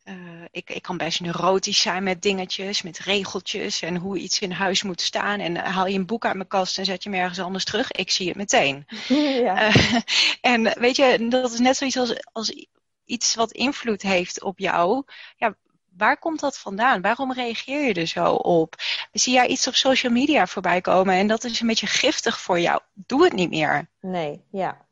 [0.09, 0.15] Uh,
[0.51, 4.83] ik, ik, kan best neurotisch zijn met dingetjes, met regeltjes en hoe iets in huis
[4.83, 5.39] moet staan.
[5.39, 7.91] En haal je een boek uit mijn kast en zet je hem ergens anders terug.
[7.91, 8.85] Ik zie het meteen.
[9.47, 9.67] ja.
[9.67, 9.95] uh,
[10.41, 12.67] en weet je, dat is net zoiets als, als
[13.05, 15.03] iets wat invloed heeft op jou.
[15.37, 15.55] Ja,
[15.97, 17.01] waar komt dat vandaan?
[17.01, 18.75] Waarom reageer je er zo op?
[19.11, 22.59] Zie jij iets op social media voorbij komen en dat is een beetje giftig voor
[22.59, 22.81] jou?
[22.93, 23.89] Doe het niet meer.
[24.01, 24.86] Nee, ja.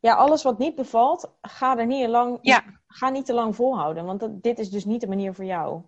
[0.00, 2.64] Ja, alles wat niet bevalt, ga er niet lang, ja.
[2.86, 4.04] ga niet te lang volhouden.
[4.04, 5.82] Want dat, dit is dus niet de manier voor jou.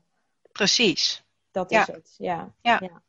[0.53, 1.25] Precies.
[1.51, 1.81] Dat ja.
[1.81, 2.53] is het, ja.
[2.61, 2.79] ja.
[2.81, 3.03] Ja.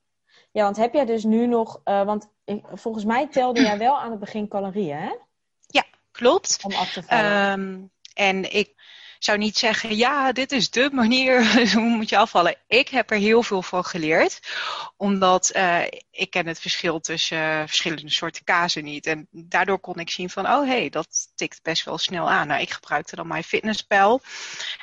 [0.52, 0.64] ja.
[0.64, 1.82] want heb jij dus nu nog...
[1.86, 5.16] Uh, want ik, volgens mij telde jij wel aan het begin calorieën, hè?
[5.68, 6.60] Ja, klopt.
[6.64, 7.60] Om af te vallen.
[7.60, 8.83] Um, en ik
[9.24, 12.56] zou niet zeggen, ja, dit is de manier, hoe moet je afvallen.
[12.68, 14.40] Ik heb er heel veel van geleerd,
[14.98, 19.06] omdat uh, ik ken het verschil tussen uh, verschillende soorten kazen niet.
[19.06, 22.48] En daardoor kon ik zien van, oh hé, hey, dat tikt best wel snel aan.
[22.48, 24.22] Nou, ik gebruikte dan mijn fitnesspel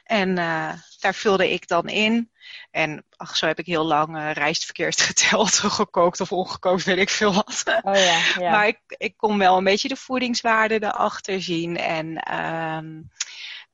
[0.04, 2.30] en uh, daar vulde ik dan in.
[2.70, 6.98] En ach, zo heb ik heel lang uh, rijst verkeerd geteld, gekookt of ongekookt, weet
[6.98, 7.62] ik veel wat.
[7.82, 8.50] Oh ja, ja.
[8.50, 11.76] Maar ik, ik kon wel een beetje de voedingswaarde erachter zien.
[11.76, 13.10] En, um,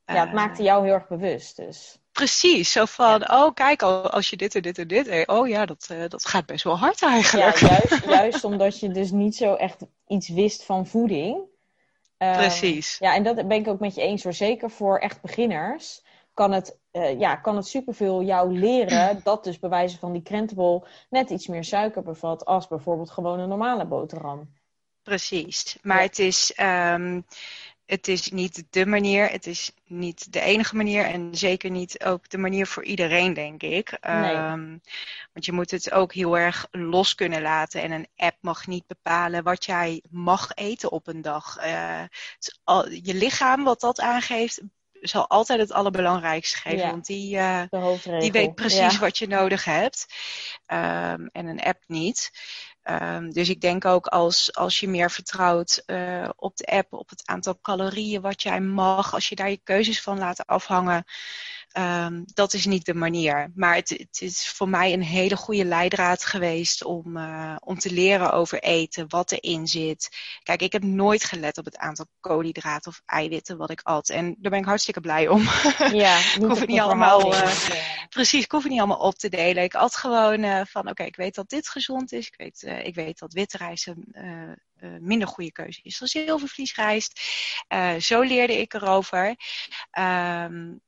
[0.07, 1.99] ja, het maakte jou heel erg bewust dus.
[2.13, 3.45] Precies, zo van, ja.
[3.45, 6.47] oh kijk, als je dit en dit en dit, oh ja, dat, uh, dat gaat
[6.47, 7.57] best wel hard eigenlijk.
[7.57, 11.37] Ja, juist, juist omdat je dus niet zo echt iets wist van voeding.
[12.19, 12.97] Um, Precies.
[12.99, 14.33] Ja, en dat ben ik ook met je eens hoor.
[14.33, 16.05] Zeker voor echt beginners
[16.35, 20.23] kan het, uh, ja, kan het superveel jou leren dat dus bij wijze van die
[20.23, 24.55] krentenbol net iets meer suiker bevat als bijvoorbeeld gewoon een normale boterham.
[25.03, 26.03] Precies, maar ja.
[26.03, 27.25] het, is, um,
[27.87, 32.29] het is niet de manier, het is niet de enige manier en zeker niet ook
[32.29, 33.99] de manier voor iedereen, denk ik.
[34.01, 34.35] Nee.
[34.35, 34.81] Um,
[35.33, 38.87] want je moet het ook heel erg los kunnen laten en een app mag niet
[38.87, 41.67] bepalen wat jij mag eten op een dag.
[41.67, 42.03] Uh,
[42.65, 44.61] al, je lichaam, wat dat aangeeft,
[45.01, 46.79] zal altijd het allerbelangrijkste geven.
[46.79, 48.99] Ja, want die, uh, de die weet precies ja.
[48.99, 50.07] wat je nodig hebt.
[50.67, 52.31] Um, en een app niet.
[52.91, 57.09] Um, dus ik denk ook als, als je meer vertrouwt uh, op de app, op
[57.09, 61.05] het aantal calorieën wat jij mag, als je daar je keuzes van laat afhangen,
[61.79, 63.51] um, dat is niet de manier.
[63.55, 67.91] Maar het, het, is voor mij een hele goede leidraad geweest om, uh, om te
[67.93, 70.09] leren over eten, wat erin zit.
[70.43, 74.09] Kijk, ik heb nooit gelet op het aantal koolhydraten of eiwitten wat ik at.
[74.09, 75.43] En daar ben ik hartstikke blij om.
[75.93, 77.55] Ja, ik hoef het niet allemaal, uh,
[78.09, 79.63] precies, ik hoef het niet allemaal op te delen.
[79.63, 82.27] Ik at gewoon uh, van, oké, okay, ik weet dat dit gezond is.
[82.27, 84.59] Ik weet, ik weet dat witte rijst een
[85.01, 87.21] minder goede keuze is dan zilvervliesrijst.
[87.99, 89.37] zo leerde ik erover.
[89.99, 90.85] Um,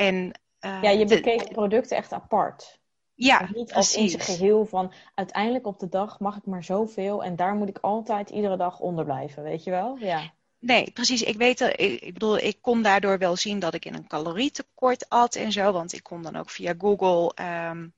[0.00, 2.78] en, uh, ja, je bekeek de producten echt apart.
[3.14, 3.74] Ja, dus niet precies.
[3.74, 7.54] als in zijn geheel van uiteindelijk op de dag mag ik maar zoveel en daar
[7.54, 9.96] moet ik altijd iedere dag onder blijven, weet je wel?
[9.98, 10.32] Ja.
[10.58, 11.22] Nee, precies.
[11.22, 14.06] Ik weet dat, ik, ik bedoel, ik kon daardoor wel zien dat ik in een
[14.06, 17.32] calorietekort at en zo, want ik kon dan ook via Google
[17.70, 17.94] um,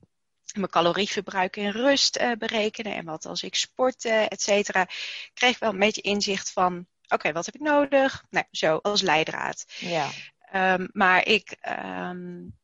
[0.52, 4.82] mijn calorieverbruik in rust uh, berekenen en wat als ik sportte, et cetera.
[4.82, 8.24] Ik kreeg wel een beetje inzicht van, oké, okay, wat heb ik nodig?
[8.30, 9.64] Nou, zo als leidraad.
[9.78, 10.08] Ja.
[10.54, 11.56] Um, maar ik,
[11.98, 12.54] um,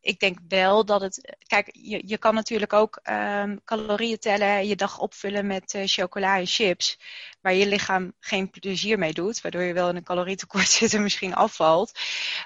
[0.00, 1.36] ik denk wel dat het.
[1.46, 6.38] Kijk, je, je kan natuurlijk ook um, calorieën tellen, je dag opvullen met uh, chocola
[6.38, 6.98] en chips,
[7.40, 11.02] waar je lichaam geen plezier mee doet, waardoor je wel in een calorietekort zit en
[11.02, 11.98] misschien afvalt.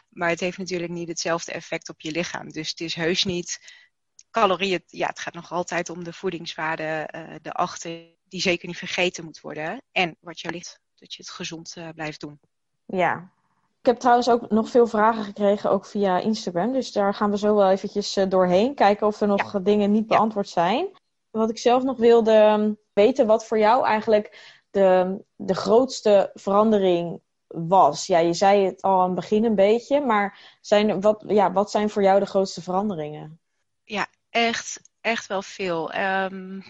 [0.08, 2.50] Maar het heeft natuurlijk niet hetzelfde effect op je lichaam.
[2.50, 3.74] Dus het is heus niet
[4.30, 4.82] calorieën.
[4.86, 9.40] Ja, het gaat nog altijd om de voedingswaarde uh, erachter, die zeker niet vergeten moet
[9.40, 9.82] worden.
[9.92, 12.40] En wat je ligt, dat je het gezond uh, blijft doen.
[12.86, 13.32] Ja,
[13.80, 16.72] ik heb trouwens ook nog veel vragen gekregen, ook via Instagram.
[16.72, 18.74] Dus daar gaan we zo wel eventjes uh, doorheen.
[18.74, 19.58] Kijken of er nog ja.
[19.58, 20.88] dingen niet beantwoord zijn.
[21.30, 27.20] Wat ik zelf nog wilde ehm, weten, wat voor jou eigenlijk de, de grootste verandering
[27.46, 28.06] was.
[28.06, 30.00] Ja, je zei het al aan het begin een beetje.
[30.00, 33.40] Maar zijn, wat, ja, wat zijn voor jou de grootste veranderingen?
[33.84, 35.94] Ja, echt, echt wel veel.
[35.94, 36.62] Um,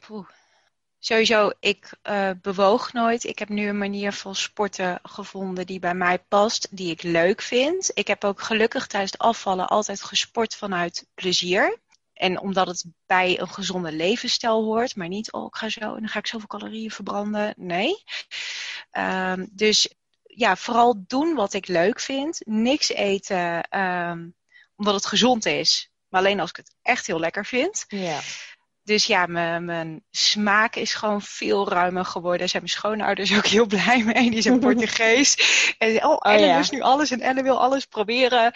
[1.03, 3.25] Sowieso, ik uh, bewoog nooit.
[3.25, 7.43] Ik heb nu een manier van sporten gevonden die bij mij past, die ik leuk
[7.43, 7.91] vind.
[7.95, 11.79] Ik heb ook gelukkig tijdens het afvallen altijd gesport vanuit plezier.
[12.13, 16.01] En omdat het bij een gezonde levensstijl hoort, maar niet, oh, ik ga zo en
[16.01, 17.55] dan ga ik zoveel calorieën verbranden.
[17.57, 18.05] Nee.
[18.93, 22.41] Um, dus ja, vooral doen wat ik leuk vind.
[22.45, 24.35] Niks eten um,
[24.77, 27.85] omdat het gezond is, maar alleen als ik het echt heel lekker vind.
[27.89, 28.21] Ja.
[28.91, 32.39] Dus ja, mijn, mijn, smaak is gewoon veel ruimer geworden.
[32.39, 34.31] Daar zijn mijn schoonouders ook heel blij mee.
[34.31, 35.35] Die zijn Portugees.
[35.79, 36.57] en oh, Ellen oh, ja.
[36.57, 38.53] lust nu alles en Ellen wil alles proberen.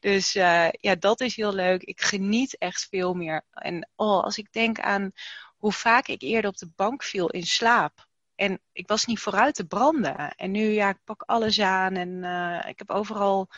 [0.00, 1.82] Dus uh, ja, dat is heel leuk.
[1.82, 3.44] Ik geniet echt veel meer.
[3.52, 5.12] En oh, als ik denk aan
[5.56, 8.06] hoe vaak ik eerder op de bank viel in slaap.
[8.34, 10.34] En ik was niet vooruit te branden.
[10.34, 13.48] En nu, ja, ik pak alles aan en uh, ik heb overal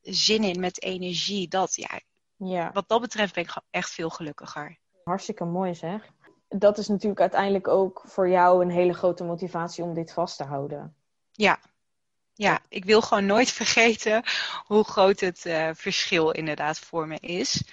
[0.00, 1.48] zin in met energie.
[1.48, 2.00] Dat, ja,
[2.36, 2.70] ja.
[2.72, 4.80] Wat dat betreft ben ik echt veel gelukkiger.
[5.04, 6.12] Hartstikke mooi zeg.
[6.48, 10.44] Dat is natuurlijk uiteindelijk ook voor jou een hele grote motivatie om dit vast te
[10.44, 10.94] houden.
[11.32, 11.58] Ja,
[12.34, 14.22] ja ik wil gewoon nooit vergeten
[14.66, 17.64] hoe groot het uh, verschil inderdaad voor me is.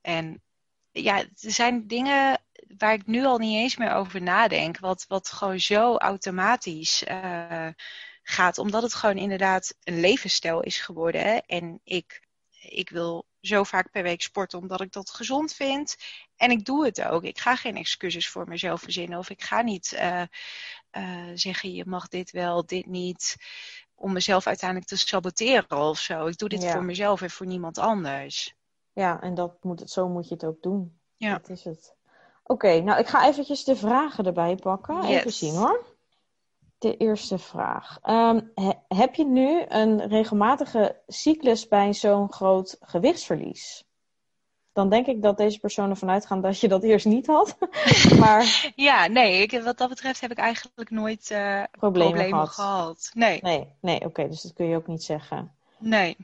[0.00, 0.42] En
[0.90, 2.40] ja, er zijn dingen
[2.78, 7.68] waar ik nu al niet eens meer over nadenk, wat, wat gewoon zo automatisch uh,
[8.22, 11.20] gaat, omdat het gewoon inderdaad een levensstijl is geworden.
[11.20, 11.36] Hè?
[11.46, 12.22] En ik,
[12.60, 15.96] ik wil zo vaak per week sporten omdat ik dat gezond vind.
[16.36, 17.22] En ik doe het ook.
[17.24, 19.18] Ik ga geen excuses voor mezelf verzinnen.
[19.18, 20.22] Of ik ga niet uh,
[20.92, 23.36] uh, zeggen, je mag dit wel, dit niet.
[23.94, 26.26] om mezelf uiteindelijk te saboteren of zo.
[26.26, 26.72] Ik doe dit Ja.
[26.72, 28.54] voor mezelf en voor niemand anders.
[28.92, 30.98] Ja, en dat moet het, zo moet je het ook doen.
[31.16, 31.32] Ja.
[31.32, 31.94] Dat is het.
[32.42, 35.04] Oké, nou ik ga eventjes de vragen erbij pakken.
[35.04, 35.89] Even zien hoor.
[36.80, 37.98] De eerste vraag.
[38.02, 43.84] Ehm, he- heb je nu een regelmatige cyclus bij zo'n groot gewichtsverlies?
[44.72, 47.56] Dan denk ik dat deze persoon ervan uitgaan dat je dat eerst niet had.
[48.20, 52.48] maar Ja, nee, ik, wat dat betreft heb ik eigenlijk nooit eh, problemen, problemen gehad.
[52.48, 53.10] gehad.
[53.14, 55.52] Nee, Nee, nee, oké, dus dat kun je ook niet zeggen.
[55.78, 56.16] nee.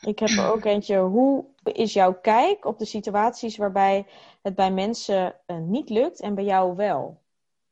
[0.00, 0.98] Ik heb er ook eentje.
[0.98, 4.06] Hoe is jouw kijk op de situaties waarbij
[4.42, 7.20] het bij mensen eh, niet lukt en bij jou wel?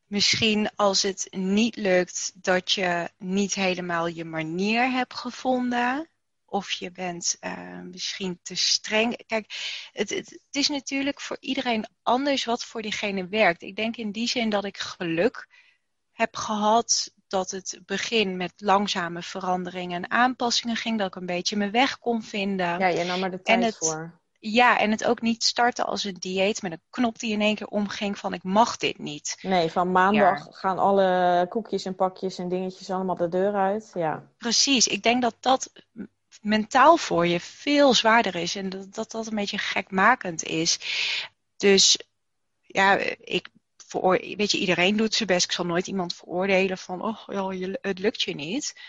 [0.06, 6.08] Misschien als het niet lukt dat je niet helemaal je manier hebt gevonden.
[6.44, 9.26] Of je bent eh, misschien te streng.
[9.26, 9.46] Kijk,
[9.92, 13.62] het, het, het is natuurlijk voor iedereen anders wat voor diegene werkt.
[13.62, 15.48] Ik denk in die zin dat ik geluk
[16.12, 20.98] heb gehad dat het begin met langzame veranderingen en aanpassingen ging.
[20.98, 22.78] Dat ik een beetje mijn weg kon vinden.
[22.78, 24.22] Ja, je nam er de tijd het- voor.
[24.46, 27.54] Ja, en het ook niet starten als een dieet met een knop die in één
[27.54, 29.38] keer omging van ik mag dit niet.
[29.42, 33.90] Nee, van maandag gaan alle koekjes en pakjes en dingetjes allemaal de deur uit.
[33.94, 35.72] Ja, Precies, ik denk dat dat
[36.40, 40.78] mentaal voor je veel zwaarder is en dat dat, dat een beetje gekmakend is.
[41.56, 41.98] Dus
[42.60, 45.44] ja, ik veroor, weet je, iedereen doet zijn best.
[45.44, 48.80] Ik zal nooit iemand veroordelen van, oh, je, het lukt je niet.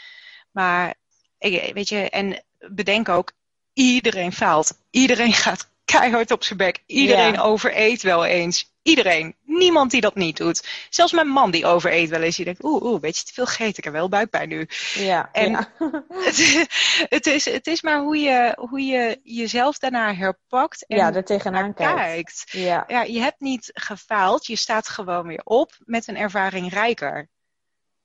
[0.51, 0.95] Maar
[1.37, 3.31] ik, weet je, en bedenk ook,
[3.75, 4.77] iedereen faalt.
[4.91, 6.83] Iedereen gaat keihard op zijn bek.
[6.85, 7.41] Iedereen Ja.
[7.41, 8.73] overeet wel eens.
[8.81, 9.35] Iedereen.
[9.43, 10.67] Niemand die dat niet doet.
[10.89, 12.35] Zelfs mijn man die overeet wel eens.
[12.35, 13.77] Die denkt, oeh, oeh, beetje te veel gegeten.
[13.77, 14.67] Ik heb wel buikpijn nu.
[14.93, 15.71] ja, En- ja.
[16.09, 16.67] Het,
[17.09, 21.23] het, is, het is maar hoe je, hoe je jezelf daarna herpakt en ja er
[21.25, 21.95] tegenaan kijkt.
[21.99, 22.43] kijkt.
[22.51, 24.45] Ja, Ja, je hebt niet gefaald.
[24.45, 27.29] Je staat gewoon weer op met een ervaring rijker.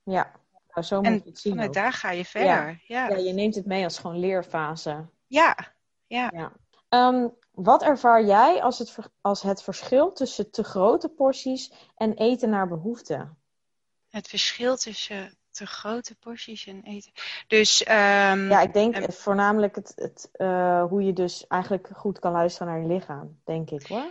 [0.05, 0.31] ja.
[0.75, 1.73] Nou, zo En moet je het zien ook.
[1.75, 2.81] daar ga je verder.
[2.87, 3.09] Ja.
[3.09, 5.09] Ja, je neemt het mee als gewoon leerfase.
[5.31, 5.57] Ja.
[6.07, 6.53] ja.
[6.89, 12.51] Ehm, wat ervaar jij als het, als het verschil tussen te grote porties en eten
[12.51, 13.29] naar behoefte?
[14.09, 17.13] Het verschil tussen te grote porties en eten.
[17.47, 21.89] Dus ehm, Ja, ik denk en- het- voornamelijk het, het, eh, hoe je dus eigenlijk
[21.93, 24.11] goed kan luisteren naar je lichaam, denk ik hoor.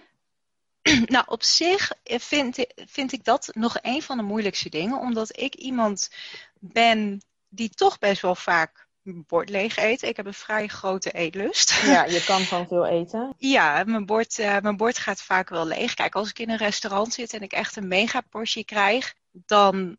[1.06, 5.00] Nou, op zich vind ik, vind ik dat nog een van de moeilijkste dingen.
[5.00, 6.10] Omdat ik iemand
[6.60, 8.88] ben die toch best wel vaak
[9.28, 10.02] bord leeg eet.
[10.02, 11.82] Ik heb een vrij grote eetlust.
[11.82, 13.34] Ja, je kan gewoon veel eten.
[13.38, 15.94] Ja, mijn bord, eh, mijn bord gaat vaak wel leeg.
[15.94, 19.98] Kijk, als ik in een restaurant zit en ik echt een mega portie krijg, dan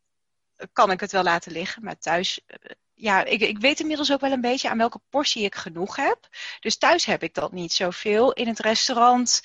[0.72, 1.84] kan ik het wel laten liggen.
[1.84, 2.56] Maar thuis, eh,
[2.94, 6.28] ja, ik, ik weet inmiddels ook wel een beetje aan welke portie ik genoeg heb.
[6.60, 8.32] Dus thuis heb ik dat niet zoveel.
[8.32, 9.42] In het restaurant,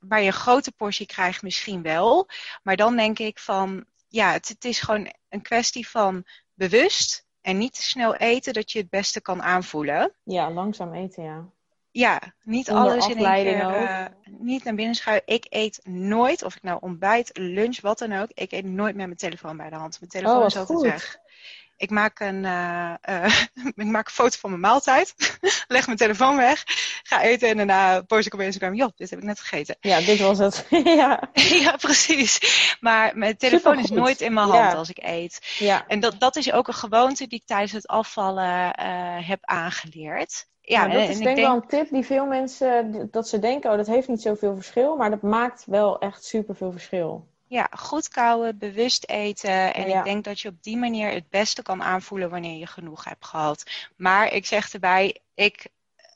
[0.00, 2.28] waar je een grote portie krijgt, misschien wel.
[2.62, 6.24] Maar dan denk ik van, ja, het, het is gewoon een kwestie van
[6.54, 10.12] bewust en niet te snel eten, dat je het beste kan aanvoelen.
[10.24, 11.48] Ja, langzaam eten, ja.
[11.92, 13.60] Ja, niet alles in één keer.
[13.60, 15.34] eh, niet naar binnen schuiven.
[15.34, 18.28] Ik eet nooit, of ik nou ontbijt, lunch, wat dan ook.
[18.34, 19.96] Ik eet nooit met mijn telefoon bij de hand.
[20.00, 20.86] Mijn telefoon Oh, is altijd goed.
[20.88, 21.18] weg.
[21.80, 23.32] Ik maak, een, eh, eh,
[23.76, 25.14] ik maak een foto van mijn maaltijd.
[25.68, 26.62] leg mijn telefoon weg.
[27.02, 28.74] Ga eten en daarna post ik op Instagram.
[28.74, 29.76] Joh, dit heb ik net gegeten.
[29.80, 30.66] Ja, dit was het.
[31.00, 31.30] ja.
[31.32, 32.38] ja, precies.
[32.80, 34.78] Maar mijn telefoon is nooit in mijn hand Ja.
[34.78, 35.56] als ik eet.
[35.58, 35.84] ja.
[35.86, 40.48] En dat, dat is ook een gewoonte die ik tijdens het afvallen eh, heb aangeleerd.
[40.60, 43.08] Ja, nou, dat en- is en denk ik ik wel een tip die veel mensen,
[43.10, 46.72] dat ze denken, oh, dat heeft niet zoveel verschil, maar dat maakt wel echt superveel
[46.72, 47.28] verschil.
[47.50, 49.74] Ja, goed kouwen, bewust eten.
[49.74, 49.98] En Ja.
[49.98, 53.26] ik denk dat je op die manier het beste kan aanvoelen wanneer je genoeg hebt
[53.26, 53.64] gehad.
[53.96, 55.68] Maar ik zeg erbij, ik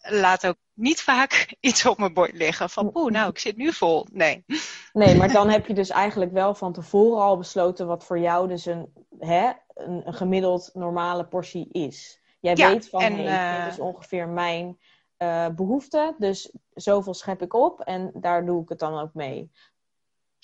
[0.03, 2.70] laat ook niet vaak iets op mijn bord liggen.
[2.70, 4.07] Van poeh, nou, ik zit nu vol.
[4.12, 4.45] Nee.
[4.93, 8.49] Nee, maar dan heb je dus eigenlijk wel van tevoren al besloten wat voor jou
[8.49, 12.20] dus een, hè, een, een gemiddeld normale portie is.
[12.41, 14.78] Jij Ja, weet van, en, hey, eh, dit is ongeveer mijn
[15.16, 19.51] eh, behoefte, dus zoveel schep ik op en daar doe ik het dan ook mee.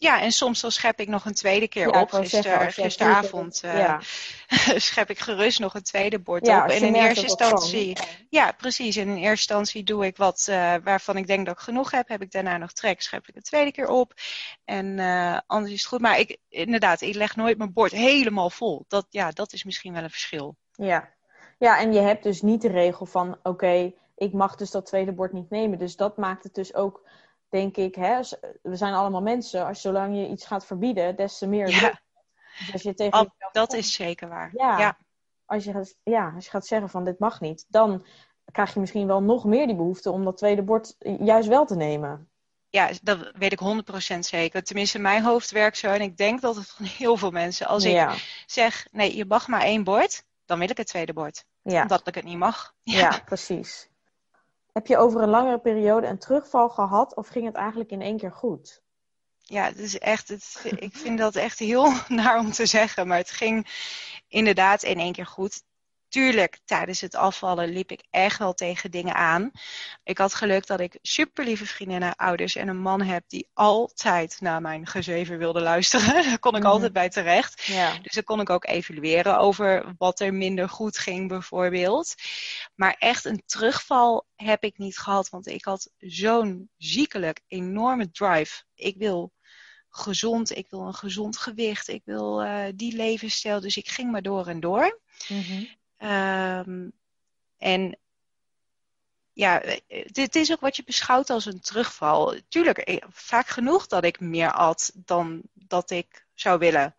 [0.03, 2.11] Ja, en soms dan schep ik nog een tweede keer Ja, op.
[2.11, 4.01] Gister, zeggen, gisteravond eh, ja.
[4.89, 6.71] schep ik gerust nog een tweede bord Ja, op.
[6.71, 7.97] En in eerste instantie,
[8.29, 8.97] ja, precies.
[8.97, 12.09] In eerste instantie doe ik wat eh, waarvan ik denk dat ik genoeg heb.
[12.09, 14.13] Heb ik daarna nog trek, schep ik een tweede keer op.
[14.65, 16.01] En eh, anders is het goed.
[16.01, 18.85] Maar ik, inderdaad, ik leg nooit mijn bord helemaal vol.
[18.89, 20.57] Dat, ja, dat is misschien wel een verschil.
[20.73, 21.09] Ja.
[21.59, 25.13] ja, en je hebt dus niet de regel van, oké, ik mag dus dat tweede
[25.13, 25.79] bord niet nemen.
[25.79, 27.03] Dus dat maakt het dus ook,
[27.51, 28.21] denk ik, hè,
[28.63, 29.67] we zijn allemaal mensen.
[29.67, 31.69] Als zolang je iets gaat verbieden, des te meer.
[31.71, 32.01] Ja,
[32.59, 34.51] Dus als je tegen al- dat is zeker waar.
[34.55, 34.79] Ja.
[34.79, 34.99] ja.
[35.45, 38.07] als je, gaat, ja, als je gaat zeggen van dit mag niet, dan
[38.53, 41.77] krijg je misschien wel nog meer die behoefte om dat tweede bord juist wel te
[41.77, 42.31] nemen.
[42.69, 43.61] Ja, dat weet ik
[44.15, 44.63] 100% zeker.
[44.63, 45.87] Tenminste, mijn hoofd werkt zo.
[45.89, 47.67] En ik denk dat het van heel veel mensen.
[47.67, 50.25] Als ik zeg, nee, je mag maar één bord.
[50.45, 51.45] dan wil ik het tweede bord.
[51.63, 51.83] Ja.
[51.83, 52.75] Omdat ik het niet mag.
[52.83, 53.19] Ja.
[53.25, 53.90] precies.
[54.73, 58.17] Heb je over een langere periode een terugval gehad of ging het eigenlijk in één
[58.17, 58.83] keer goed?
[59.39, 63.19] Ja, het is echt, het, ik vind dat echt heel naar om te zeggen, maar
[63.19, 63.67] het ging
[64.29, 65.63] inderdaad in één keer goed
[66.11, 69.51] tuurlijk, tijdens het afvallen liep ik echt wel tegen dingen aan.
[70.05, 74.37] Ik had geluk dat ik super lieve vriendinnen, ouders en een man heb die altijd
[74.41, 76.15] naar mijn gezever wilde luisteren.
[76.25, 76.71] Daar kon ik Mhm.
[76.71, 77.63] altijd bij terecht.
[77.65, 77.99] Ja.
[78.03, 82.15] Dus dan kon ik ook evalueren over wat er minder goed ging, bijvoorbeeld.
[82.75, 88.63] Maar echt een terugval heb ik niet gehad, want ik had zo'n ziekelijk enorme drive.
[88.75, 89.33] Ik wil
[89.89, 93.61] gezond, ik wil een gezond gewicht, ik wil eh, die levensstijl.
[93.61, 95.01] Dus ik ging maar door en door.
[95.29, 95.65] Mhm.
[96.01, 96.89] Ehm,
[97.59, 97.99] en
[99.33, 102.35] ja, eh, dit is ook wat je beschouwt als een terugval.
[102.49, 106.95] Tuurlijk, eh, vaak genoeg dat ik meer at dan dat ik zou willen.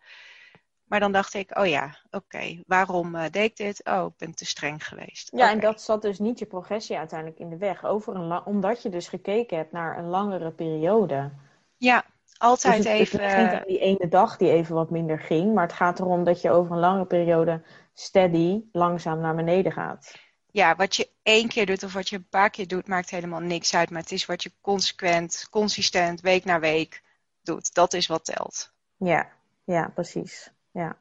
[0.84, 3.84] Maar dan dacht ik, oh ja, oké, waarom eh, deed ik dit?
[3.84, 5.30] Oh, ik ben te streng geweest.
[5.34, 7.84] Ja, en dat zat dus niet je progressie uiteindelijk in de weg.
[7.84, 11.30] Over een omdat je dus gekeken hebt naar een langere periode.
[11.76, 13.20] Ja, Dus altijd het, het even.
[13.20, 15.54] ligt niet aan die ene dag die even wat minder ging.
[15.54, 17.62] Maar het gaat erom dat je over een lange periode
[17.94, 20.14] steady langzaam naar beneden gaat.
[20.46, 23.40] Ja, wat je één keer doet of wat je een paar keer doet, maakt helemaal
[23.40, 23.90] niks uit.
[23.90, 27.02] Maar het is wat je consequent, consistent, week na week
[27.42, 27.74] doet.
[27.74, 28.72] Dat is wat telt.
[28.96, 29.28] Ja,
[29.64, 30.50] ja, precies.
[30.70, 30.96] Ja.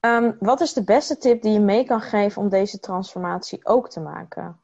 [0.00, 3.90] Ehm, wat is de beste tip die je mee kan geven om deze transformatie ook
[3.90, 4.60] te maken?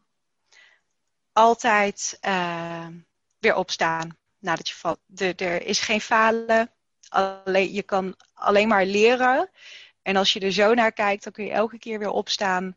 [1.35, 2.87] altijd eh,
[3.39, 4.99] weer opstaan nadat je valt.
[5.17, 6.71] Er is geen falen.
[7.09, 9.51] Alleen, je kan alleen maar leren.
[10.05, 12.77] En als je er zo naar kijkt, dan kun je elke keer weer opstaan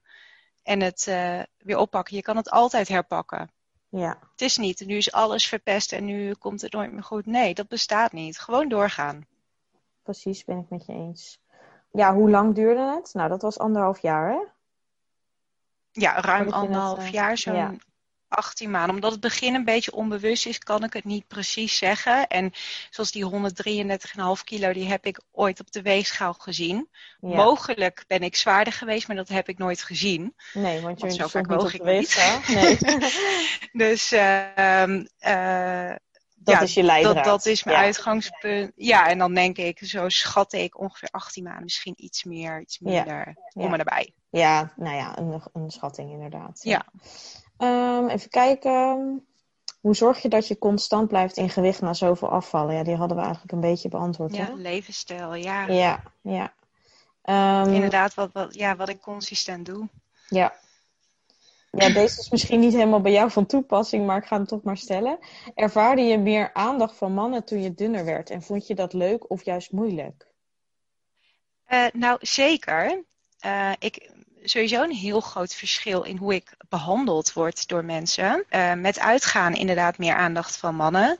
[0.64, 2.16] en het eh, weer oppakken.
[2.16, 3.52] Je kan het altijd herpakken.
[3.90, 7.26] Ja, Het is niet, nu is alles verpest en nu komt het nooit meer goed.
[7.26, 8.40] Nee, dat bestaat niet.
[8.40, 9.26] Gewoon doorgaan.
[10.04, 11.40] precies, ben ik met je eens.
[11.92, 13.14] Ja, hoe lang duurde het?
[13.14, 14.40] Nou, dat was anderhalf jaar, hè?
[15.92, 17.74] Ja, ruim anderhalf eh, jaar, zo'n ja.
[18.28, 18.96] 18 maanden.
[18.96, 22.28] Omdat het begin een beetje onbewust is, kan ik het niet precies zeggen.
[22.28, 22.52] En
[22.90, 23.26] zoals die
[24.38, 26.90] 133,5 kilo, die heb ik ooit op de weegschaal gezien.
[27.22, 27.36] Ja.
[27.36, 30.36] Mogelijk ben ik zwaarder geweest, maar dat heb ik nooit gezien.
[30.54, 32.16] Nee, want je zo vaak woog ik niet.
[32.48, 32.78] Nee,
[33.88, 35.96] Dus ehm, eh,
[36.36, 37.16] dat ja, is je leidraad.
[37.16, 37.84] dat, dat is mijn Ja.
[37.84, 38.72] uitgangspunt.
[38.76, 42.80] Ja, en dan denk ik, zo schat ik ongeveer 18 maanden, misschien iets meer, iets
[42.80, 43.36] minder.
[43.54, 44.14] Kom maar erbij.
[44.30, 46.60] Ja, nou ja, een, een schatting inderdaad.
[46.64, 46.86] Ja.
[47.58, 49.22] Ehm, even kijken.
[49.82, 52.76] Hoe zorg je dat je constant blijft in gewicht na zoveel afvallen?
[52.76, 54.36] Ja, die hadden we eigenlijk een beetje beantwoord.
[54.36, 54.54] Ja, hè?
[54.54, 55.68] levensstijl, ja.
[55.68, 56.04] ja.
[56.22, 56.54] ja.
[57.22, 59.88] Ehm, Inderdaad, wat, wat, ja, wat ik consistent doe.
[60.30, 60.54] Ja.
[61.72, 64.64] Ja, deze is misschien niet helemaal bij jou van toepassing, maar ik ga hem toch
[64.64, 65.20] maar stellen.
[65.56, 68.30] Ervaarde je meer aandacht van mannen toen je dunner werd?
[68.30, 70.28] En vond je dat leuk of juist moeilijk?
[71.66, 73.04] Eh, nou, zeker.
[73.40, 74.12] Eh, ik,
[74.50, 78.44] sowieso een heel groot verschil in hoe ik behandeld word door mensen.
[78.50, 81.20] Eh, met uitgaan inderdaad meer aandacht van mannen.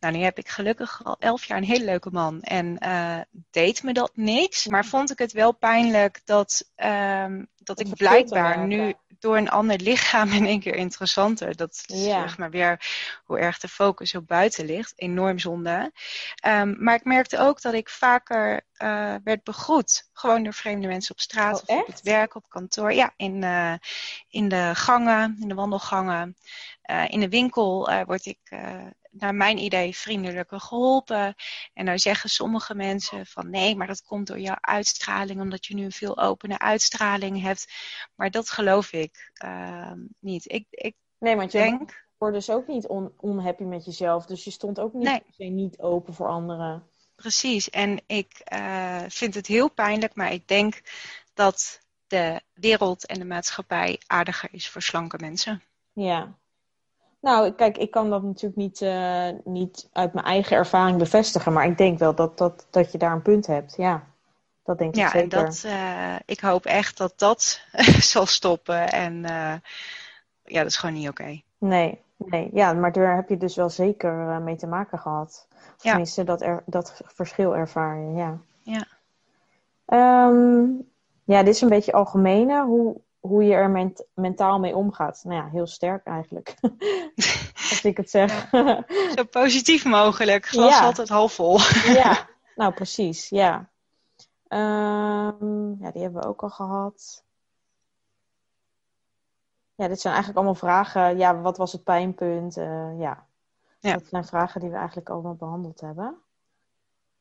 [0.00, 3.18] Nou, nu heb ik gelukkig al elf jaar een hele leuke man en eh,
[3.50, 4.66] deed me dat niks.
[4.66, 9.80] Maar vond ik het wel pijnlijk dat, ehm, dat ik blijkbaar nu door een ander
[9.80, 11.56] lichaam in één keer interessanter.
[11.56, 12.20] Dat is Ja.
[12.20, 12.86] zeg maar weer
[13.24, 14.92] hoe erg de focus op buiten ligt.
[14.96, 15.92] Enorm zonde.
[16.34, 20.08] Ehm, maar ik merkte ook dat ik vaker eh, werd begroet.
[20.12, 22.92] Gewoon door vreemde mensen op straat Oh, of op het werk, op kantoor.
[22.92, 23.74] Ja, in, eh,
[24.28, 26.36] in de gangen, in de wandelgangen.
[27.08, 28.38] In de winkel word ik
[29.18, 31.34] naar mijn idee vriendelijker geholpen.
[31.72, 35.74] En nou zeggen sommige mensen van nee, maar dat komt door jouw uitstraling, omdat je
[35.74, 37.66] nu een veel opene uitstraling hebt.
[38.14, 40.52] Maar dat geloof ik ehm, niet.
[40.52, 44.26] Ik, ik Nee, want je denk, wordt dus ook niet on unhappy met jezelf.
[44.26, 45.50] Dus je stond ook niet, Nee.
[45.50, 46.90] niet open voor anderen.
[47.14, 47.70] precies.
[47.70, 50.80] En ik eh, vind het heel pijnlijk, maar ik denk
[51.34, 55.62] dat de wereld en de maatschappij aardiger is voor slanke mensen.
[55.92, 56.38] Ja.
[57.26, 61.52] Nou, kijk, ik kan dat natuurlijk niet, eh, niet uit mijn eigen ervaring bevestigen.
[61.52, 63.76] Maar ik denk wel dat, dat, dat je daar een punt hebt.
[63.76, 64.04] Ja,
[64.64, 65.38] dat denk ik Ja, zeker.
[65.38, 67.60] en dat, eh, ik hoop echt dat dat
[68.12, 68.92] zal stoppen.
[68.92, 69.54] En eh,
[70.44, 71.40] ja, dat is gewoon niet oké.
[71.58, 72.50] Nee, nee.
[72.52, 74.12] Ja, maar daar heb je dus wel zeker
[74.42, 75.46] mee te maken gehad.
[75.50, 75.90] Of Ja.
[75.90, 78.38] Tenminste, dat, er, dat verschil ervaar je, ja.
[78.62, 78.86] Ja.
[79.86, 80.64] Ehm,
[81.24, 82.64] ja, dit is een beetje algemene.
[82.64, 85.20] Hoe, hoe je er ment- mentaal mee omgaat.
[85.24, 86.54] Nou ja, heel sterk eigenlijk.
[87.70, 88.48] Als ik het zeg.
[89.14, 90.46] Zo positief mogelijk.
[90.46, 90.84] Glas Ja.
[90.84, 91.58] altijd half vol.
[91.84, 93.68] ja, nou precies, ja.
[94.48, 97.24] Ehm, ja, die hebben we ook al gehad.
[99.74, 101.16] Ja, dit zijn eigenlijk allemaal vragen.
[101.18, 102.56] Ja, wat was het pijnpunt?
[102.56, 103.26] Eh, ja.
[103.80, 103.92] Ja.
[103.92, 106.16] dat zijn vragen die we eigenlijk allemaal behandeld hebben.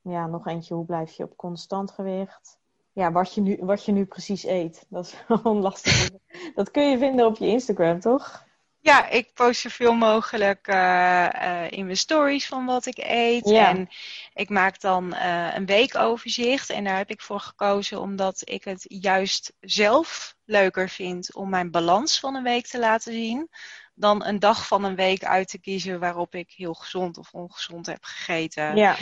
[0.01, 0.73] Ja, nog eentje.
[0.73, 2.57] Hoe blijf je op constant gewicht?
[2.95, 4.85] Ja, wat, je nu, wat je nu precies eet.
[4.89, 6.09] Dat is gewoon lastig.
[6.55, 8.45] dat kun je vinden op je Instagram, toch?
[8.79, 13.49] Ja, ik post zoveel mogelijk uh, uh, in mijn stories van wat ik eet.
[13.49, 13.69] Ja.
[13.69, 13.89] En
[14.33, 16.69] ik maak dan uh, een weekoverzicht.
[16.69, 21.71] En daar heb ik voor gekozen omdat ik het juist zelf leuker vind om mijn
[21.71, 23.49] balans van een week te laten zien.
[23.93, 27.85] Dan een dag van een week uit te kiezen waarop ik heel gezond of ongezond
[27.85, 28.75] heb gegeten.
[28.75, 28.95] Ja.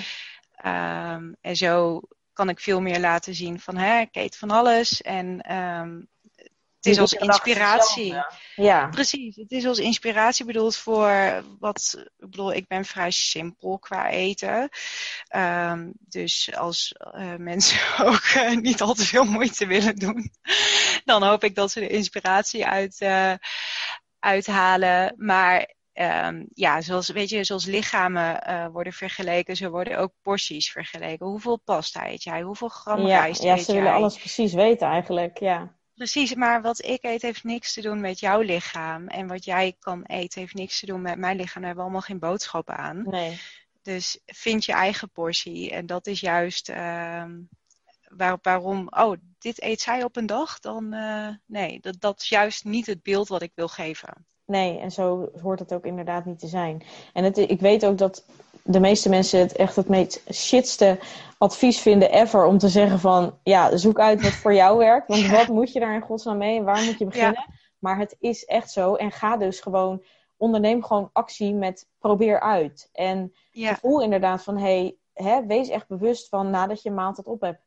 [1.16, 2.02] Um, en zo
[2.34, 5.02] kan ik veel meer laten zien van hè, ik eet van alles.
[5.02, 6.08] En um,
[6.84, 8.16] het is als inspiratie.
[8.56, 8.88] Ja.
[8.88, 11.96] Precies, het is als inspiratie bedoeld voor wat.
[12.18, 14.70] Ik bedoel, ik ben vrij simpel qua eten.
[15.36, 20.32] Um, dus als uh, mensen ook uh, niet al te veel moeite willen doen,
[21.06, 23.34] dan hoop ik dat ze de inspiratie uit, uh,
[24.20, 25.14] uithalen.
[25.18, 30.72] Maar Um, ja, zoals, weet je, zoals lichamen uh, worden vergeleken, zo worden ook porties
[30.72, 31.26] vergeleken.
[31.26, 32.42] Hoeveel pasta eet jij?
[32.42, 35.76] Hoeveel gram ja, rijst ja, eet ze willen alles precies weten eigenlijk, ja.
[35.96, 39.08] Precies, maar wat ik eet heeft niks te doen met jouw lichaam.
[39.08, 41.62] En wat jij kan eten heeft niks te doen met mijn lichaam.
[41.62, 43.04] Daar hebben we allemaal geen boodschap aan.
[43.10, 43.40] Nee.
[43.82, 45.72] Dus vind je eigen portie.
[45.72, 47.26] En dat is juist uh,
[48.08, 50.60] waar, waarom, oh, dit eet zij op een dag.
[50.60, 54.26] Dan uh, nee, dat, dat is juist niet het beeld wat ik wil geven.
[54.46, 56.84] Nee, en zo hoort het ook inderdaad niet te zijn.
[57.14, 58.26] En het, ik weet ook dat
[58.64, 61.00] de meeste mensen het echt het meest shitste
[61.38, 65.08] advies vinden ever om te zeggen van ja, zoek uit wat voor jou werkt.
[65.08, 67.46] Want wat moet je daar in godsnaam mee en waar moet je beginnen?
[67.80, 68.96] Maar het is echt zo.
[68.96, 70.04] En ga dus gewoon,
[70.38, 72.90] onderneem gewoon actie met probeer uit.
[72.94, 73.76] En ja.
[73.76, 77.62] voel inderdaad van hey, hè, wees echt bewust van nadat je een maaltijd op hebt.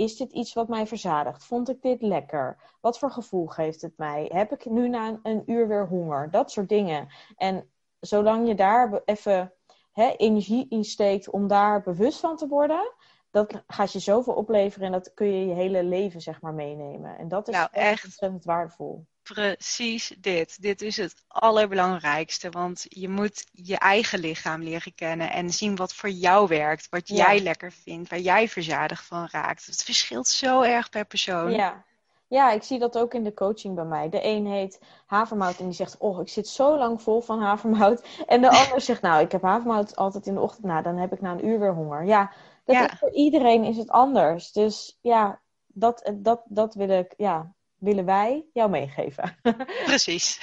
[0.00, 1.44] Is dit iets wat mij verzadigt?
[1.44, 2.56] Vond ik dit lekker?
[2.80, 4.30] Wat voor gevoel geeft het mij?
[4.32, 6.30] Heb ik nu na een uur weer honger?
[6.30, 7.08] Dat soort dingen.
[7.36, 9.52] En zolang je daar even
[9.92, 12.92] hè, energie insteekt om daar bewust van te worden,
[13.30, 17.18] dat gaat je zoveel opleveren en dat kun je je hele leven zeg maar meenemen.
[17.18, 19.06] En dat is nou, echt ontzettend waardevol.
[19.34, 20.62] Precies dit.
[20.62, 22.50] Dit is het allerbelangrijkste.
[22.50, 26.88] Want je moet je eigen lichaam leren kennen en zien wat voor jou werkt.
[26.88, 27.16] Wat ja.
[27.16, 29.66] jij lekker vindt, waar jij verzadigd van raakt.
[29.66, 31.50] Het verschilt zo erg per persoon.
[31.50, 31.84] Ja.
[32.26, 34.08] Ja, ik zie dat ook in de coaching bij mij.
[34.08, 38.06] De een heet havermout en die zegt, oh, ik zit zo lang vol van havermout.
[38.26, 40.66] En de ander zegt, nou, ik heb havermout altijd in de ochtend.
[40.66, 42.04] Nou, dan heb ik na een uur weer honger.
[42.04, 42.32] Ja,
[42.64, 42.92] dat ja.
[42.92, 44.52] Is, voor iedereen is het anders.
[44.52, 49.36] Dus ja, dat, dat, dat wil ik, ja, willen wij jou meegeven.
[49.84, 50.38] Precies.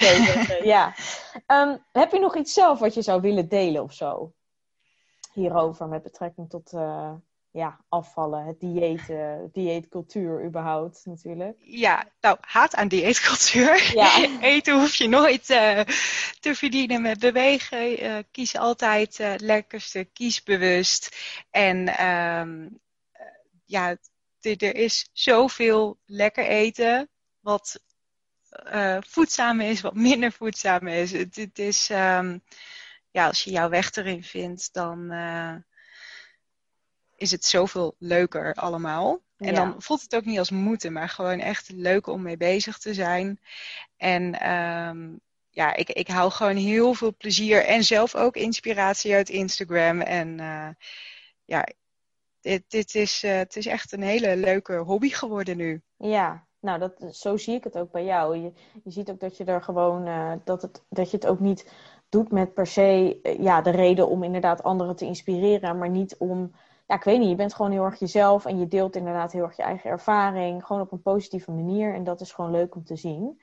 [0.62, 0.94] ja.
[1.46, 4.32] Um, heb je nog iets zelf wat je zou willen delen of zo?
[5.32, 7.12] Hierover met betrekking tot uh,
[7.50, 11.56] ja, afvallen, het dieet, uh, dieetcultuur überhaupt natuurlijk.
[11.58, 13.90] Ja, nou, haat aan dieetcultuur.
[13.94, 14.28] Ja.
[14.40, 15.80] Eten hoef je nooit uh,
[16.40, 18.24] te verdienen met bewegen.
[18.30, 21.16] kies altijd het lekkerste, kies bewust.
[21.50, 22.80] En um,
[23.64, 23.96] ja,
[24.40, 27.08] er is zoveel lekker eten
[27.40, 27.80] wat
[28.72, 31.12] uh, voedzaam is, wat minder voedzaam is.
[31.12, 32.42] Het, het is, um,
[33.10, 35.54] ja, als je jouw weg erin vindt, dan uh,
[37.16, 39.20] is het zoveel leuker allemaal.
[39.36, 39.52] En ja.
[39.52, 42.94] dan voelt het ook niet als moeten, maar gewoon echt leuk om mee bezig te
[42.94, 43.40] zijn.
[43.96, 45.20] En um,
[45.50, 50.00] ja, ik, ik hou gewoon heel veel plezier en zelf ook inspiratie uit Instagram.
[50.00, 50.68] En uh,
[51.44, 51.66] ja,
[52.40, 55.82] dit, dit is, het is echt een hele leuke hobby geworden nu.
[55.96, 58.36] Ja, nou, dat, zo zie ik het ook bij jou.
[58.36, 58.52] Je,
[58.84, 61.72] je ziet ook dat je er gewoon, uh, dat, het, dat je het ook niet
[62.08, 66.16] doet met per se uh, ja, de reden om inderdaad anderen te inspireren, maar niet
[66.16, 66.52] om,
[66.86, 69.42] ja, ik weet niet, je bent gewoon heel erg jezelf en je deelt inderdaad heel
[69.42, 72.84] erg je eigen ervaring, gewoon op een positieve manier en dat is gewoon leuk om
[72.84, 73.40] te zien.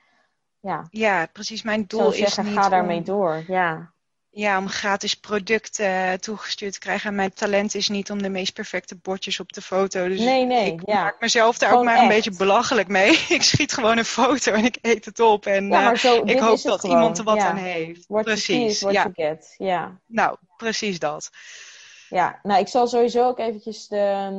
[0.60, 1.62] Ja, ja precies.
[1.62, 3.44] Mijn doel is niet ga daarmee door.
[3.46, 3.94] Ja
[4.38, 7.08] ja, om gratis producten toegestuurd te krijgen.
[7.08, 10.08] En mijn talent is niet om de meest perfecte bordjes op de foto.
[10.08, 11.02] Dus nee, nee, ik ja.
[11.02, 12.10] maak mezelf daar gewoon ook maar echt.
[12.10, 13.10] een beetje belachelijk mee.
[13.28, 15.46] ik schiet gewoon een foto en ik eet het op.
[15.46, 16.96] En ja, maar zo, uh, ik hoop dat gewoon.
[16.96, 17.48] iemand er wat ja.
[17.48, 18.04] aan heeft.
[18.08, 18.80] What precies.
[18.80, 19.10] you ja.
[19.14, 19.54] you get.
[19.58, 19.98] Ja.
[20.06, 21.30] Nou, precies dat.
[22.08, 24.30] Ja, nou ik zal sowieso ook eventjes de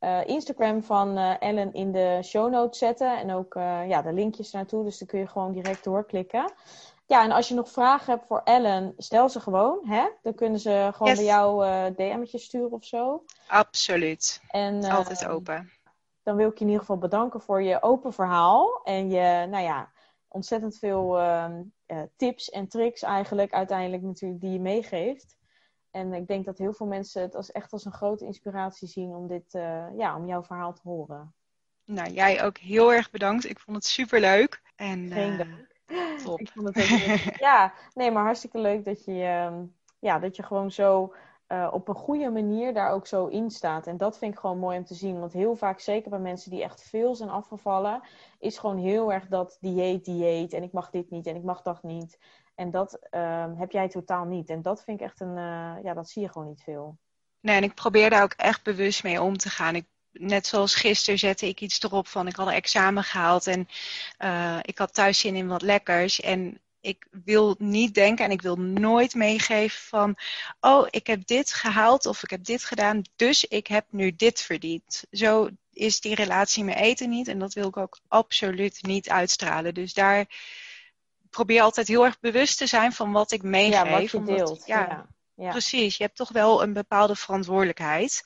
[0.00, 3.18] uh, Instagram van uh, Ellen in de show notes zetten.
[3.18, 3.54] En ook
[3.88, 4.84] ja, de linkjes naartoe.
[4.84, 6.52] Dus dan kun je gewoon direct doorklikken.
[7.06, 9.80] Ja, en als je nog vragen hebt voor Ellen, stel ze gewoon.
[9.88, 10.08] Hè?
[10.22, 11.16] Dan kunnen ze gewoon Yes.
[11.16, 13.24] bij jou uh, DM'tjes sturen of zo.
[13.48, 14.40] Absoluut.
[14.48, 15.70] En uh, Altijd open.
[16.22, 18.80] dan wil ik je in ieder geval bedanken voor je open verhaal.
[18.84, 19.90] En je, nou ja,
[20.28, 21.50] ontzettend veel uh,
[22.16, 25.36] tips en tricks eigenlijk uiteindelijk natuurlijk die je meegeeft.
[25.90, 29.14] En ik denk dat heel veel mensen het als, echt als een grote inspiratie zien
[29.14, 29.52] om dit,
[29.96, 31.34] ja, om jouw verhaal te horen.
[31.84, 33.44] Nou, jij ook heel erg bedankt.
[33.48, 34.62] Ik vond het super leuk.
[34.76, 35.74] En, Geen dank.
[36.24, 36.40] Top.
[36.40, 37.36] Ik vond het ook leuk.
[37.48, 39.52] ja, nee, maar hartstikke leuk dat je, uh,
[39.98, 41.14] ja, dat je gewoon zo
[41.48, 43.86] uh, op een goede manier daar ook zo in staat.
[43.86, 45.20] En dat vind ik gewoon mooi om te zien.
[45.20, 48.00] Want heel vaak, zeker bij mensen die echt veel zijn afgevallen,
[48.38, 50.52] is gewoon heel erg dat dieet, dieet.
[50.52, 52.18] En ik mag dit niet en ik mag dat niet.
[52.54, 54.50] En dat uh, heb jij totaal niet.
[54.50, 56.98] En dat vind ik echt een, uh, ja, dat zie je gewoon niet veel.
[57.40, 59.74] Nee, en ik probeer daar ook echt bewust mee om te gaan.
[59.74, 59.86] Ik
[60.18, 63.68] net zoals gisteren zette ik iets erop van ik had een examen gehaald en
[64.18, 66.20] uh, ik had thuis zin in wat lekkers.
[66.20, 70.16] En ik wil niet denken en ik wil nooit meegeven van,
[70.60, 74.40] oh, ik heb dit gehaald of ik heb dit gedaan, dus ik heb nu dit
[74.40, 75.04] verdiend.
[75.10, 79.74] Zo is die relatie met eten niet en dat wil ik ook absoluut niet uitstralen.
[79.74, 80.26] Dus daar
[81.30, 83.84] probeer altijd heel erg bewust te zijn van wat ik meegeef.
[83.84, 84.66] Ja, wat je deelt.
[84.66, 85.96] ja, ja, precies.
[85.96, 88.22] Je hebt toch wel een bepaalde verantwoordelijkheid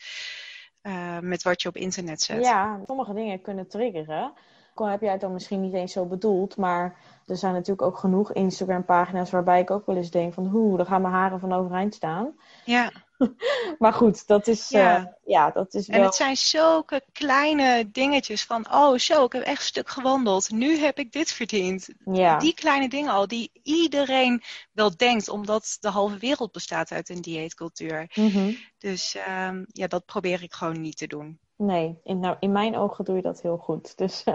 [0.82, 2.44] uh, met wat je op internet zet.
[2.44, 4.32] Ja, sommige dingen kunnen triggeren.
[4.74, 6.96] Heb jij het dan misschien niet eens zo bedoeld, maar
[7.26, 10.86] er zijn natuurlijk ook genoeg Instagram-pagina's waarbij ik ook wel eens denk van, hoe, daar
[10.86, 12.34] gaan mijn haren van overeind staan.
[12.64, 12.92] Ja.
[13.78, 14.98] maar goed, dat is, ja.
[14.98, 15.98] Uh, ja, dat is wel...
[15.98, 20.50] En het zijn zulke kleine dingetjes van, oh zo, ik heb echt een stuk gewandeld.
[20.50, 21.88] Nu heb ik dit verdiend.
[22.04, 22.38] Ja.
[22.38, 24.42] Die kleine dingen al, die iedereen
[24.72, 28.10] wel denkt, omdat de halve wereld bestaat uit een dieetcultuur.
[28.14, 28.56] Mm -hmm.
[28.78, 31.38] Dus um, ja, dat probeer ik gewoon niet te doen.
[31.60, 33.98] Nee, in, nou, in mijn ogen doe je dat heel goed.
[33.98, 34.34] Dus uh,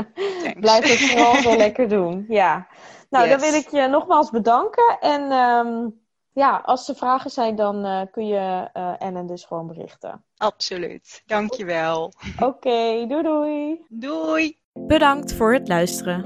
[0.60, 2.26] blijf het vooral zo lekker doen.
[2.28, 2.68] Ja.
[3.10, 3.34] Nou, yes.
[3.34, 4.98] dan wil ik je nogmaals bedanken.
[5.00, 6.00] En um,
[6.34, 10.24] ja, als er vragen zijn, dan uh, kun je uh, Ellen dus gewoon berichten.
[10.38, 11.24] Absoluut.
[11.26, 12.14] Dankjewel.
[12.36, 13.86] Oké, okay, doei doei.
[13.90, 14.58] Doei.
[14.74, 16.24] Bedankt voor het luisteren.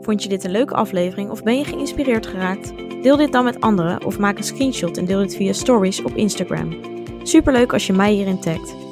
[0.00, 2.76] Vond je dit een leuke aflevering of ben je geïnspireerd geraakt?
[3.02, 6.14] Deel dit dan met anderen of maak een screenshot en deel dit via stories op
[6.14, 6.80] Instagram.
[7.22, 8.91] Superleuk als je mij hierin tagt.